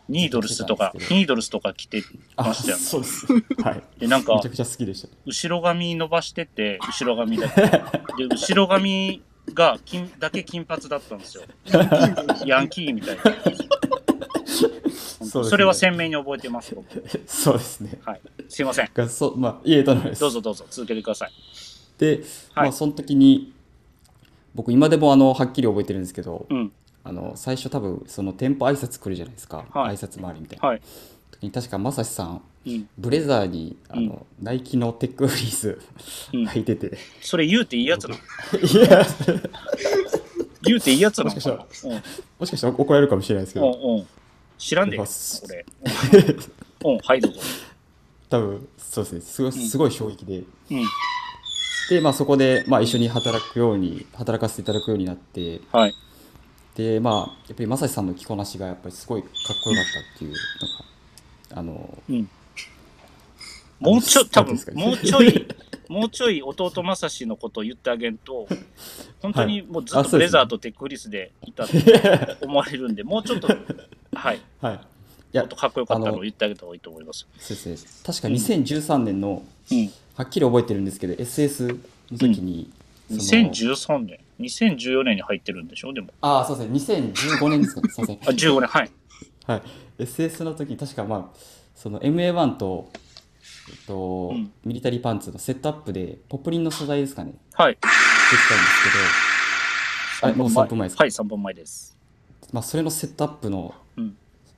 [0.10, 2.04] ニードルスとかニードルスとか着て
[2.36, 2.84] あましたよね。
[2.84, 3.26] そうです
[3.64, 7.62] はいで、なんかめちゃ、くちゃ好きでした後ろ髪伸ばしてて、後ろ髪だけ。
[8.18, 9.22] で、後ろ髪
[9.54, 11.44] が金だけ金髪だったんですよ。
[12.46, 13.24] ヤンキーみたいな。
[15.34, 16.88] そうですねそれは鮮明に覚えてます、僕。
[17.28, 18.22] そうですねはい。
[18.48, 18.90] すいません。
[18.94, 21.32] がそまあいえとんでもないですどうぞどうぞ、続けてください。
[21.98, 23.52] で、はいまあその時に
[24.56, 26.72] 僕今でもあのはっきり覚えてるんですけど、うん。
[27.04, 30.82] あの最初多分その店舗挨拶来るじゃないですか、はい挨拶回りみたいな、はい。
[31.32, 32.88] 時に確か正志さんうん。
[32.98, 35.80] ブレザーにあの、ナイキのテックフリース
[36.32, 38.16] うん履いてて、それ言うていいやつなの？
[38.62, 39.06] いや
[40.62, 41.30] 言うていいやつなの？
[41.30, 41.66] もしかしたらか
[42.40, 43.60] もしかしたら怒られるかもしれないですけ。
[43.60, 44.08] ど、うんうん。
[44.58, 45.66] 知らんで、こまあれ。
[46.84, 47.40] うん、うんはい、どうぞ。
[48.30, 50.46] 多分そうですねすごいすごい衝撃で、うん。
[51.90, 55.94] で、まあ、そこで、まあ、一緒に働くように働かせていただくようになってはい。
[56.76, 57.14] でまあ
[57.48, 59.32] やっぱり正志さんの着こなしがやっぱりすごいかっ
[59.64, 60.36] こよかったっていうの
[61.56, 62.30] があのうん。
[63.80, 65.48] もうちょ、いうんですか、ねもうちょい、
[65.90, 68.48] もうちょい弟正志のことを言ってあげんと、
[69.22, 73.50] 本当にもうずっとブレザーとテックリスでいたって思われるんで、もうちょっと、
[74.16, 74.76] はい、はい。
[74.76, 74.80] い
[75.32, 77.28] やもっとかっこよかったのを言ってあげた方がいいと思います。
[77.40, 79.92] そうですね確か2013年の、うん。
[80.16, 81.80] はっきり覚えてるんですけど SS
[82.12, 82.72] の時に、
[83.10, 86.10] その2013年、2014年に入ってるんでしょでも。
[86.22, 87.12] ああそうですね。
[87.14, 87.90] 2015年ですかね。
[87.90, 88.18] すいません。
[88.24, 88.92] あ、15年、はい。
[89.48, 89.62] はい。
[90.00, 91.40] SS の時に確かまあ
[91.76, 92.92] その MA1 と
[93.70, 94.52] えっと、うん。
[94.66, 97.32] ミリタリーパンツのセットアップでポプリンの素材ですかね。
[97.32, 97.76] ではい。
[97.76, 98.84] きたんです
[100.22, 100.28] けど。
[100.28, 101.04] あれもう3分前ですか？
[101.04, 101.98] はい、3分前です。
[102.52, 103.83] まあ、それのセットアップのうん。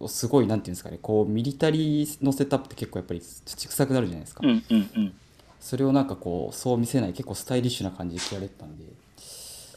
[0.08, 5.14] すごいなんていうんですかねこうミリタリーのセットアップって結構やっぱり土臭くなるじゃないですか、うん、うん、うん。
[5.60, 8.86] それをなんかこうそう見せない結構スタイリッシュな感じで着られてたんで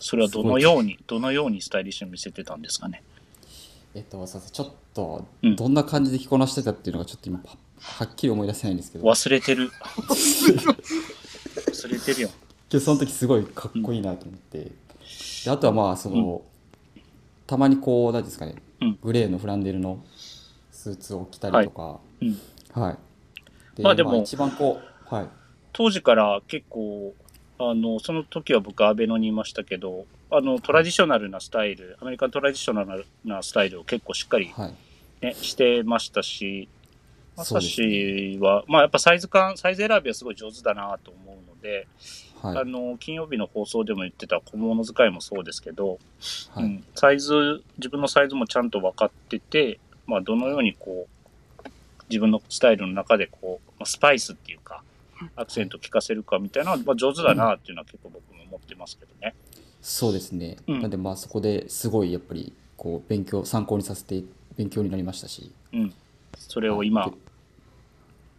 [0.00, 3.02] それはどのように、どのようにスタイリッシュに見せてたんですかね？
[3.94, 9.70] えっとすいませんちょっとうんどんな感じで着こなしてたっていうのがちょっと今ははっきり思い出せないんですけど忘れてる。
[11.66, 12.30] 忘れてるよ。
[12.68, 14.70] けどその時すごいかっこいいなと思って、
[15.44, 16.42] であとはまあその、
[17.46, 18.67] たまにこう何ですかね、うん
[19.02, 20.04] グレーのフランデルの
[20.70, 22.00] スーツを着たりとか。
[22.20, 22.38] うん。
[22.80, 22.98] はい、
[23.76, 25.28] でまあでも一番こうはい。
[25.72, 27.14] 当時から結構、
[27.58, 34.74] あの、その時は僕、アベノにいましたけど、あの、トラディショナルなスタイル、アメリカントラディショナルなスタイルを結構しっかりはい。
[35.20, 36.68] ね、してましたし、
[37.36, 38.38] まさそうですね。
[38.68, 41.88] まあやっぱサイズ感、サイズ選びはすごい上手だなと思うので、
[42.42, 42.58] はい。
[42.58, 45.98] あの、金曜日の放送でも言ってた小物使いもそうですけど、
[46.54, 51.68] はい、うん、サイズ、自分のサイズもちゃんと分かってて、まあどのようにこう、
[52.08, 54.82] 自分のスタイルの中でこう、まあ、スパイスっていうか、
[55.36, 59.34] アクセント効かせるかみたいなのは、まあ、上手だなっていうのは結構僕も思ってますけどね。
[59.82, 60.82] そうですね、うん。
[60.82, 64.22] なんでまあそこですごいやっぱりこう勉強参考にさせて
[64.56, 65.52] 勉強になりましたし。
[65.72, 65.94] うん。
[66.36, 67.12] それを今はい、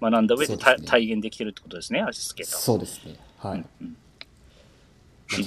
[0.02, 0.88] 学んだ上でですね。
[0.88, 2.62] 体現できてるってことですね、アシスケーターは。
[2.62, 3.96] そうですねはい、うん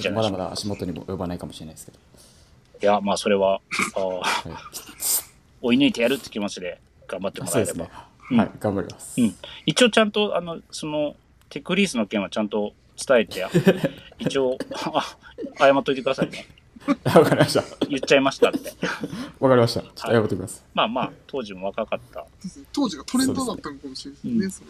[0.01, 0.13] うん。
[0.15, 1.99] まだまだ足元にも及ばないかもしれないですけど、
[2.81, 3.61] いや、まあそれは、
[3.95, 4.23] あーはい、
[5.61, 7.65] 追い抜いてやるって気持ちで頑張ってもらえれば。
[7.65, 7.89] そうですね、
[8.31, 8.37] うん。
[8.39, 9.35] はい頑張ります、うん。
[9.65, 11.15] 一応ちゃんと、あの、その、
[11.49, 12.73] テクリースの件はちゃんと
[13.05, 13.45] 伝えて、
[14.19, 15.15] 一応、あ
[15.57, 16.47] 謝っといてくださいね。
[17.05, 17.63] わかりました。
[17.87, 18.73] 言っちゃいましたって。
[19.39, 19.81] わかりました。
[19.81, 22.25] ちょっと謝ってきます、まあまあ、当時も若かった。
[22.73, 24.67] 当時がトレンドだったのかもしれないですね、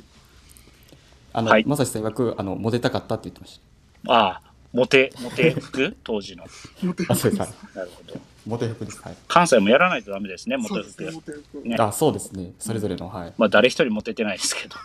[1.33, 1.65] あの、はい。
[1.65, 3.59] まさしさん曰くあのモテたかったって言ってまし
[4.07, 6.45] ああ、モテ、モテ服 当時の。
[6.83, 7.41] モテたあそうです。
[7.41, 7.49] はい。
[7.75, 8.21] なるほど。
[8.45, 9.01] モテ服です。
[9.01, 9.17] はい。
[9.27, 11.11] 関西もやらないとダメですね、モテ服そうですね、。
[11.11, 11.67] モテ服。
[11.67, 11.75] ね。
[11.79, 12.53] あそうですね。
[12.59, 13.33] それぞれのはい。
[13.37, 14.75] まあ、誰一人モテてないですけど。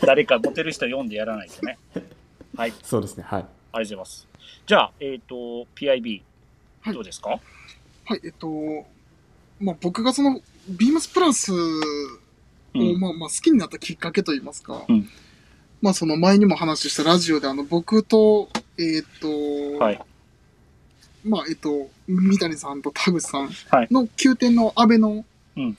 [0.06, 1.78] 誰かモテる人読んでやらないとね。
[2.56, 3.24] はい、そうですね。
[3.26, 3.40] はい。
[3.40, 4.26] ありがとうございます。
[4.66, 6.22] じゃあ、えっ、と、PIB、
[6.80, 6.94] はい。
[6.94, 7.30] どうですか、
[8.04, 8.86] はい、えっと、
[9.60, 11.52] まあ僕がその、ビームスプラス
[12.74, 13.00] を、うん。
[13.00, 15.08] まあまあ好きになったきっかけといいますか、うん
[15.82, 20.00] まあその前にも話したラジオであの僕と、えっと、はい。
[21.24, 25.24] まあえっと、三谷さんと田口さんはいの9点の安倍の
[25.56, 25.78] うん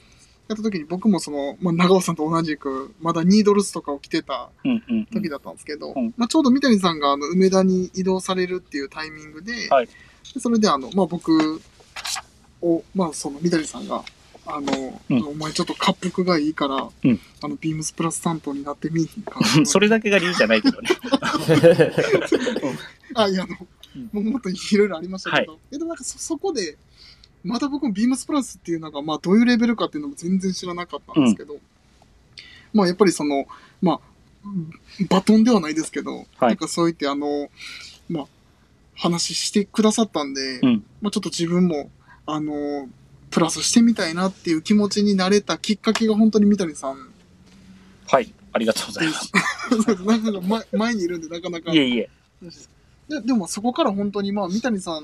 [0.51, 4.49] やった時に僕もその、まあ、長尾さんと同じく、まだニードルスとかを着てた。
[5.13, 9.87] 時だったんですけど、うんまあ、ちょうど三谷さんがあの梅田に移動されるっていうタイミングで、はい
[10.33, 11.61] でそれであの、まあ、僕
[12.61, 14.03] を、まあ、その三谷さんが、
[14.45, 15.27] あの、うん。
[15.27, 17.19] お前ちょっと滑腹がいいから、うん。
[17.41, 20.89] あの、ビームスプラス担当になってみいひんか それだけが理由じゃないけどね。
[23.15, 24.09] あ、いや、あの、うん。
[24.11, 26.77] もうもっといろいろありましたけど、えでもなんかそ、そこで、
[27.43, 31.57] まだ僕もビームスプラスっていうのが、まあ、どういうレベルかっていうのも全然知らなかったんですけど、
[32.73, 33.47] まあ、やっぱりその、
[33.81, 33.99] まあ、
[35.09, 37.49] バトンではないですけど、なんかそう言って、あの、
[38.09, 38.27] まあ、
[38.95, 40.83] 話してくださったんで、うん。
[41.01, 41.89] まあ、ちょっと自分も、
[42.25, 42.89] あの、
[43.31, 47.09] プラスしてみたいなっていう気持ちになれたきっかけが本当に三谷さん
[48.07, 48.33] はい。
[48.53, 49.31] ありがとうございます。
[50.05, 51.73] なかなか前前にいるんで、なかなか。
[51.73, 52.09] いえいえ。
[53.07, 55.03] ででもそこから本当にまあ三谷さん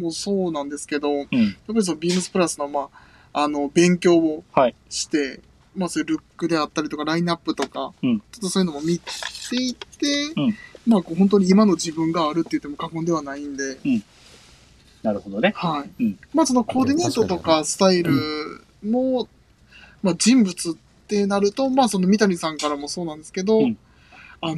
[0.00, 1.52] もそうなんですけど、やっうん。
[1.66, 2.88] ぱりそのビームスプラスのま
[3.32, 5.40] あ、あの、勉強をはいして、
[5.76, 9.04] まあそういうルックであったりとかラインナップとか、うんちょっとそういうのも見て
[9.56, 13.78] いって、うんまあこう本当に今の自分があるって言っても過言ではないんで、
[15.02, 15.52] なるほどね。
[15.56, 16.04] はい。
[16.04, 18.12] うんまあそのコーディネートとかスタイル
[18.82, 19.28] も、
[20.02, 20.74] まあ人物っ
[21.08, 23.78] てなると、まあその三谷さんからもそうなんですけど、うん
[24.42, 24.56] あの、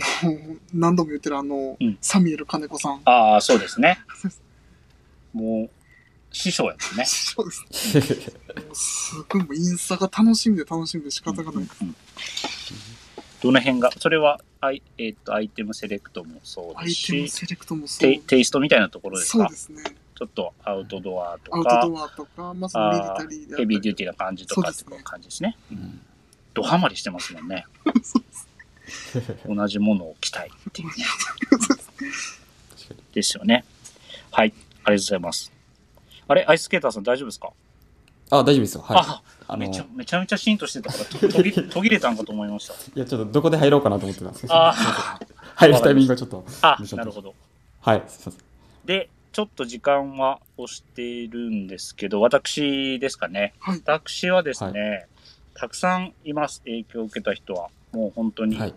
[0.72, 3.00] 何度も言ってるあの、うんサミュエル金子さん。
[3.04, 3.98] ああ、そうですね。
[5.32, 5.70] もう、
[6.30, 7.04] 師匠やもんね。
[7.04, 8.30] そうです。
[8.30, 11.64] もうすごいもうインスタが楽しみで楽しみで仕方がない。
[11.80, 11.96] うん
[13.42, 18.18] どの辺が、それは、アイえっとアイテムセレクトもそうアイですし、テムセレクトもそう。
[18.20, 19.38] テイストみたいなところですか？
[19.38, 19.82] そうですね。
[20.22, 25.56] ちょっとアウトドアとアウか、トドアとか、まあそのミリタリーであったりヘビーデューティーな感じとかってそう感じですね。
[25.70, 26.00] うん
[26.54, 27.64] ドハマりしてますもんね。
[29.46, 30.94] 同じものを着たいっていうね。
[33.14, 33.64] ですよね。
[34.30, 34.48] はい。
[34.48, 35.52] ありがとうございます。
[36.28, 37.50] あれアイススケーターさん大丈夫ですか、
[38.30, 38.82] あ、大丈夫ですよ。
[38.82, 39.22] はい。
[39.48, 42.74] あめちゃめちゃめちゃシーンとしてたからと途切 途切れたんかと思いました。
[42.94, 44.54] や、ちょっとどこで入ろうかなと思ってたんですけど。
[44.54, 44.74] あ
[45.54, 46.44] 入るタイミングがちょっと。
[46.62, 47.34] あなるほど。
[47.80, 48.40] はい、すいません。
[48.84, 53.54] で、ちょっと時間は押しているんですけど、私ですかね。
[53.58, 55.06] はい私はですね、
[55.54, 57.70] たくさんいます、影響を受けた人は。
[57.92, 58.74] もう本当にはい。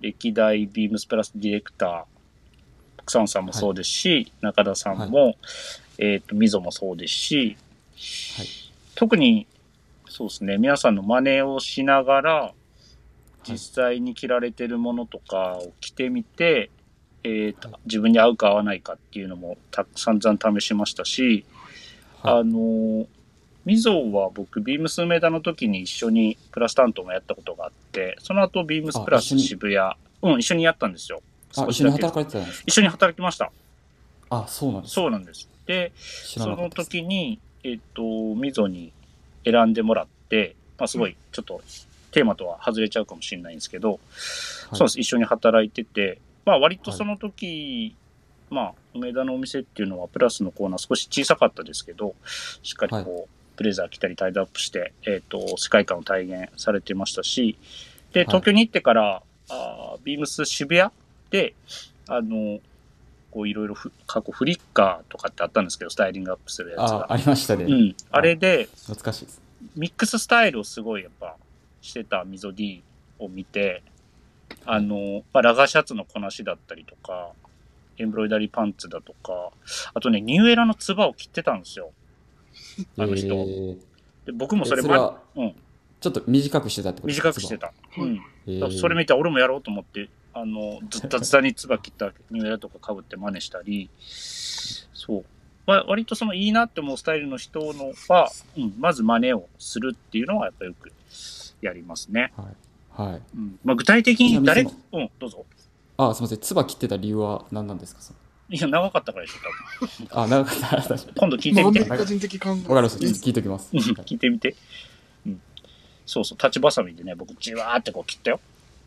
[0.00, 5.36] 歴代ビームスプラスディレクター、草野さんもそうですし、中田さんも、
[5.98, 7.56] えっ、と、溝もそうですし、
[8.36, 8.60] はい
[8.94, 9.46] 特に、
[10.08, 12.52] そうですね、皆さんの真似をしながら、
[13.48, 16.70] 実際に着られてるものとかを着てみて、
[17.24, 21.44] えーとはい自分に合うか合わないかっていうのもた散々試しましたし、
[22.22, 22.40] はい。
[22.40, 23.06] あの、
[23.64, 31.20] みぞは僕、ビームス梅田の時に一緒にプラス担当もやったことがあって、その後ビームスプラス渋谷、うん、一緒にやったんですよ。
[31.52, 32.64] 一緒に働かれてたんですか？
[32.66, 33.50] 一緒に働きました。
[34.30, 34.94] あ、そうなんです。
[34.94, 35.48] そうなんです。
[35.66, 36.70] で、その。
[36.70, 38.02] 時に、えっ、と、
[38.36, 38.92] みぞに
[39.44, 41.60] 選んでもらって、まあすごい、ちょっと
[42.12, 43.98] テーマとは外れちゃうかもしれないんですけど、
[44.72, 47.94] そうです、一緒に働いてて、まあ割とその時、
[48.50, 52.14] まあ、梅田のお店っていうのはプラスのコーナー少し小さかったですけど、
[52.62, 57.56] しっかりこう、ブレザー着たりタイドアップして、えっ、と、世界観を体現されてましたし、
[58.12, 60.90] で、はい東京に行ってから、あービームス渋谷
[61.30, 61.54] で、
[62.08, 62.58] あの、
[63.30, 67.12] こういろいろふ過去フリッカーとかってあったんですけど、スタイリングアップするやつあ、が。
[67.12, 67.64] ありましたね。
[67.64, 67.96] うん。
[68.10, 69.40] あれで、懐かしいです。
[69.76, 71.36] ミックススタイルをすごいやっぱ
[71.80, 72.82] してたミゾ D
[73.18, 73.82] を見て、
[74.66, 77.30] あの、まあ、ラガーシャツのこなしだったりとか、
[77.98, 79.50] エンブロイダリーパンツだとか、
[79.94, 81.92] あとね、ニューエラのつばを切ってたんですよ。
[82.96, 83.78] あの人えー
[84.26, 85.54] で僕もそれえそれはうん、
[86.00, 87.08] ちょっと短くしてたってこと？
[87.08, 87.58] 短くして。
[87.58, 87.72] た。
[87.98, 88.20] うん。
[88.46, 95.24] えーそれ見て俺もやろうと思って、あの、ずったずたにつば切ったニューエラとか被って真似したり、そう。
[95.66, 100.92] わ割とそのいいなって思うスタイルの人のは、うん、まず真似をするっていうのはやっぱよく
[101.60, 102.32] やりますね。
[102.36, 102.46] はい。
[103.04, 103.22] はい。
[103.36, 105.44] うんまあ、具体的に誰、うん、どうぞ。
[105.96, 106.38] あ、すみません。
[106.38, 108.00] 唾切ってた理由は何なんですか？
[108.50, 109.38] いや、長かったからでしょ、
[109.78, 110.08] 多分。
[110.22, 110.76] あ、長かった。
[110.76, 111.00] 確かに。
[111.16, 111.62] 今度聞いてみて。
[111.62, 112.50] まあアメリカ人的考え。
[112.50, 113.26] わかりました。
[113.26, 113.70] 聞いておきます。
[113.72, 114.56] うん聞いてみて。
[115.26, 115.40] うん。
[116.06, 118.40] そうそう、立ちばさみでね、僕、じわーってこう切ったよ。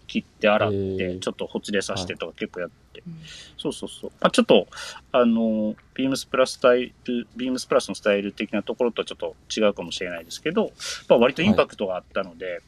[0.05, 3.01] 切って洗って、ちょっとほつれさせてとか結構やって。
[3.07, 3.17] うん
[3.57, 4.11] そうそうそう。
[4.19, 4.67] まあ、ちょっと、
[5.13, 10.73] あの、ビームスプラススタイル、ビームスプラスのスタイル的なところとはちょっと違うかもしれないですけど、
[11.07, 12.61] まあ、割とインパクトがあったので、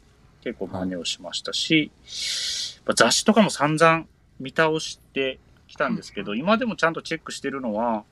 [0.45, 1.91] 結構真似をしましたし、
[2.85, 4.05] まあ雑誌とかも散々
[4.39, 8.03] 見倒してきたんですけど、今でもちゃんとチェックしてるのは、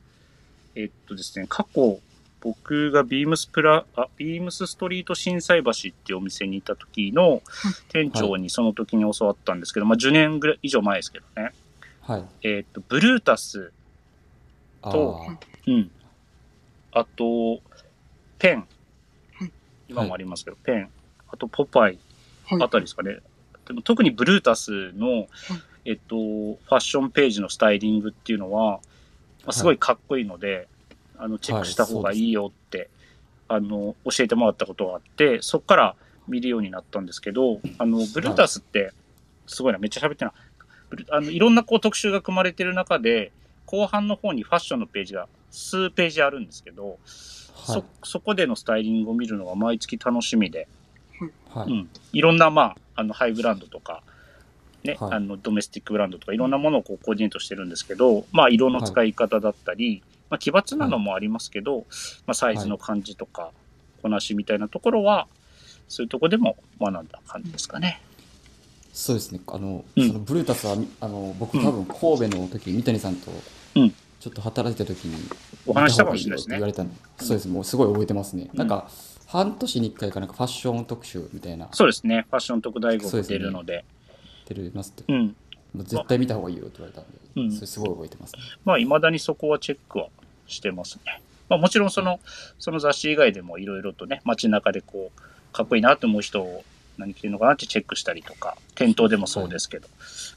[0.75, 1.99] えっとですね、過去、
[2.41, 7.43] 僕がビームスプラ、あ、ビームスストリート心斎橋っていうお店にいた時の
[7.89, 11.53] 店長にその時に教わったんですけど、まあ10年ぐらい以上前ですけどね。
[12.01, 12.25] はい。
[12.41, 13.71] えっと、ブルータス、
[14.81, 15.91] あとーうん。
[16.93, 17.61] あと、
[18.39, 19.51] ペンはい。
[19.87, 20.89] 今もありますけど、ペン、
[21.27, 21.99] あとポパイはい
[22.61, 23.19] あたりですかね。
[23.67, 25.27] でも特にブルータスの、
[25.85, 28.79] えっと、ファッションページのスタイリングっていうのは、ま
[29.47, 30.67] あすごいかっこいいので、
[31.17, 32.89] あの、チェックした方がいいよって、
[33.47, 35.95] あの、教えてもらったことがあって、そこから
[36.27, 38.93] 見るようになったんですけど、あの、ブルータスって、
[39.47, 40.33] すごいな、めっちゃ喋ってるな。
[41.09, 43.31] あのいろんなこう特集が組まれてる中で、
[43.65, 46.97] 後半の方にファッションのページが数ページあるんですけど、はい。
[47.05, 50.67] そ、そこでのスタイリングを見るのが毎月楽しみで、
[51.49, 51.71] はい。
[51.71, 54.03] うん、いろんな、まあ、あのハイブランドとか、
[54.83, 61.85] ねはいあのドメスティックブランドとかいろんなものをこうコーディネートしてるんですけど、まあ、色の使い方だったり、まあ、奇抜なのもありますけど、
[62.25, 63.51] まあ、サイズの感じとか、
[64.01, 65.27] こなしみたいなところは
[65.87, 68.01] そういうところでも学んだ感じですかね。
[68.93, 69.39] そうですね。
[69.47, 73.31] あの、うんそのブルータスはみ、あの、僕うん多分神戸の時、三谷さんと、
[73.75, 75.17] うんちょっと働いてた時に、
[75.65, 77.47] お話したかもしれないですね言われたんで、そうです。
[77.49, 78.49] もうすごい覚えてますね。
[78.53, 78.89] うんなんか、
[79.33, 82.27] 半年に一回かなんかファッション特集みたいな、そうですね。
[82.29, 83.83] ファッション特大号も出るので。
[84.47, 85.35] 出るますって、うん。
[85.73, 88.41] もう絶対見た方がいいよって言われたんで、うんそれすごい覚えてますね。
[88.63, 90.09] まあ、未だにそこはチェックは
[90.45, 91.19] してますね。
[91.49, 92.19] まあ、もちろんその、
[92.59, 95.21] その雑誌以外でもいろいろとね、街中でこう、
[95.51, 96.63] かっこいいなと思う人を
[96.99, 99.87] 何着てるのかなってチェックしたりとか、店頭でもそうですけど、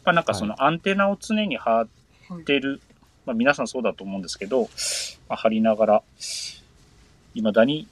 [0.07, 1.88] まあなんかそのアンテナを常に張っ
[2.44, 2.80] てる、
[3.26, 4.70] まあ皆さんそうだと思うんですけど、
[5.28, 6.03] まあ、張りながら、
[7.34, 7.88] 未だに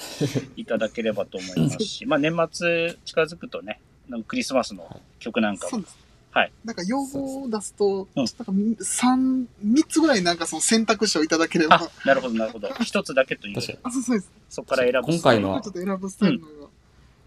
[0.56, 6.01] いただければと思いますし、 まあ年末近づくとね、なんかクリスマスの曲なんかも、そうです。
[6.32, 6.52] はい。
[6.64, 11.76] なんか用語を出すと、うんなんか三三つぐらいなんかその選択肢をいただければ。
[11.76, 12.68] あ、なるほど、なるほど。
[12.82, 13.78] 一つだけという確かに。
[13.82, 14.30] あ、そうそうです。
[14.48, 15.12] そこから選ぶ。
[15.12, 16.52] 今回のちょっと選ぶスタイルのが。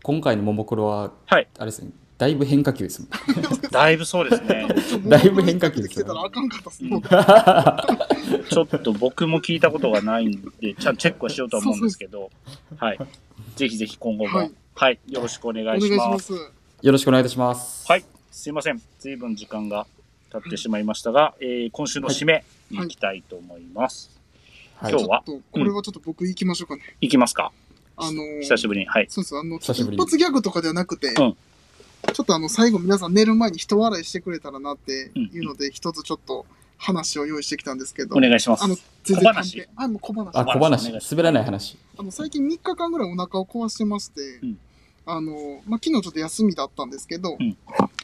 [0.01, 1.47] 今回のももクロは、はい。
[1.57, 3.09] あれですね、だいぶ変化球ですもん。
[3.71, 4.67] だいぶそうですね。
[5.07, 7.01] だいぶ変化球ですよ来てたらあかんかったっすうんもう
[8.49, 12.31] ちょっと僕も聞いたことがないんで、ちゃんとチェックはしようとは思うんですけど、
[12.77, 12.99] はい。
[13.55, 16.19] ぜひぜひ今後も、ははいい、よろしくお願いしま。
[16.19, 16.33] す。
[16.33, 17.85] よろしくお願いいたします。
[17.87, 18.05] はい。
[18.35, 18.81] すいません。
[18.99, 19.87] 随分時間が
[20.29, 24.11] 経ってしまいましたが、えー今週の締めに行きたいと思います。
[24.75, 25.23] はい今日は？
[25.25, 26.81] これはちょっと僕行きましょうかね。
[26.99, 27.53] 行きますか？
[27.95, 28.87] あのー久しぶりに。
[28.87, 29.07] はい。
[29.09, 29.37] そうです。
[29.37, 31.33] あの、久しぶりに一発ギャグとかではなくて、んちょ
[32.23, 36.45] っとあの、最後皆さん寝る前に人笑いしてくれたらなっていうので、一つちょっと
[36.77, 38.67] 話を用意してきたんですけど、お願いしますあ。
[38.67, 38.75] の、
[39.05, 40.29] 全然小話関係あ、もう小話。
[40.37, 41.77] あ、小話滑らない話。
[41.97, 44.59] あの、最近3日間ぐらいお腹を壊してまして、うん
[45.05, 47.57] あの、まあ、昨日ちょっと休みだったんですけど、うん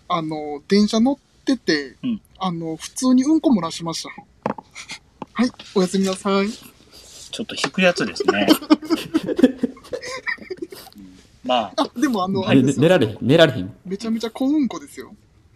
[0.08, 4.10] あの、電車乗ってて、うんあの、普通にうんこ漏らしました。
[5.34, 6.49] はい、おやすみなさい。
[6.49, 8.47] ちょっと引くやつですね。
[10.95, 11.12] うん
[11.43, 13.74] まあ、あ、でもあの、あねれ寝られへん、寝られへん。
[13.86, 15.16] めちゃめちゃ小うんこですよ。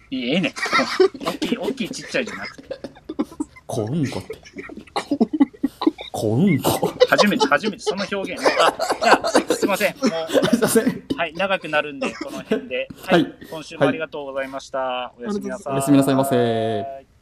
[0.10, 0.54] いいええねん。
[1.24, 2.80] 大きい、大きい、ちっちゃいじゃなくて。
[3.68, 4.42] 小うんこって。
[4.94, 5.45] 小小うん
[6.16, 6.94] こ。
[7.10, 8.42] 初めて、初めて、その表現。
[8.62, 9.96] あ、じゃあ、すいません。
[9.96, 10.86] もすいません。
[10.86, 12.88] う、はい、長くなるんで、この辺で。
[13.06, 15.14] はい今週もありがとうございました。
[15.18, 15.74] おやすみなさい。
[15.74, 17.15] おやすみなさいませ。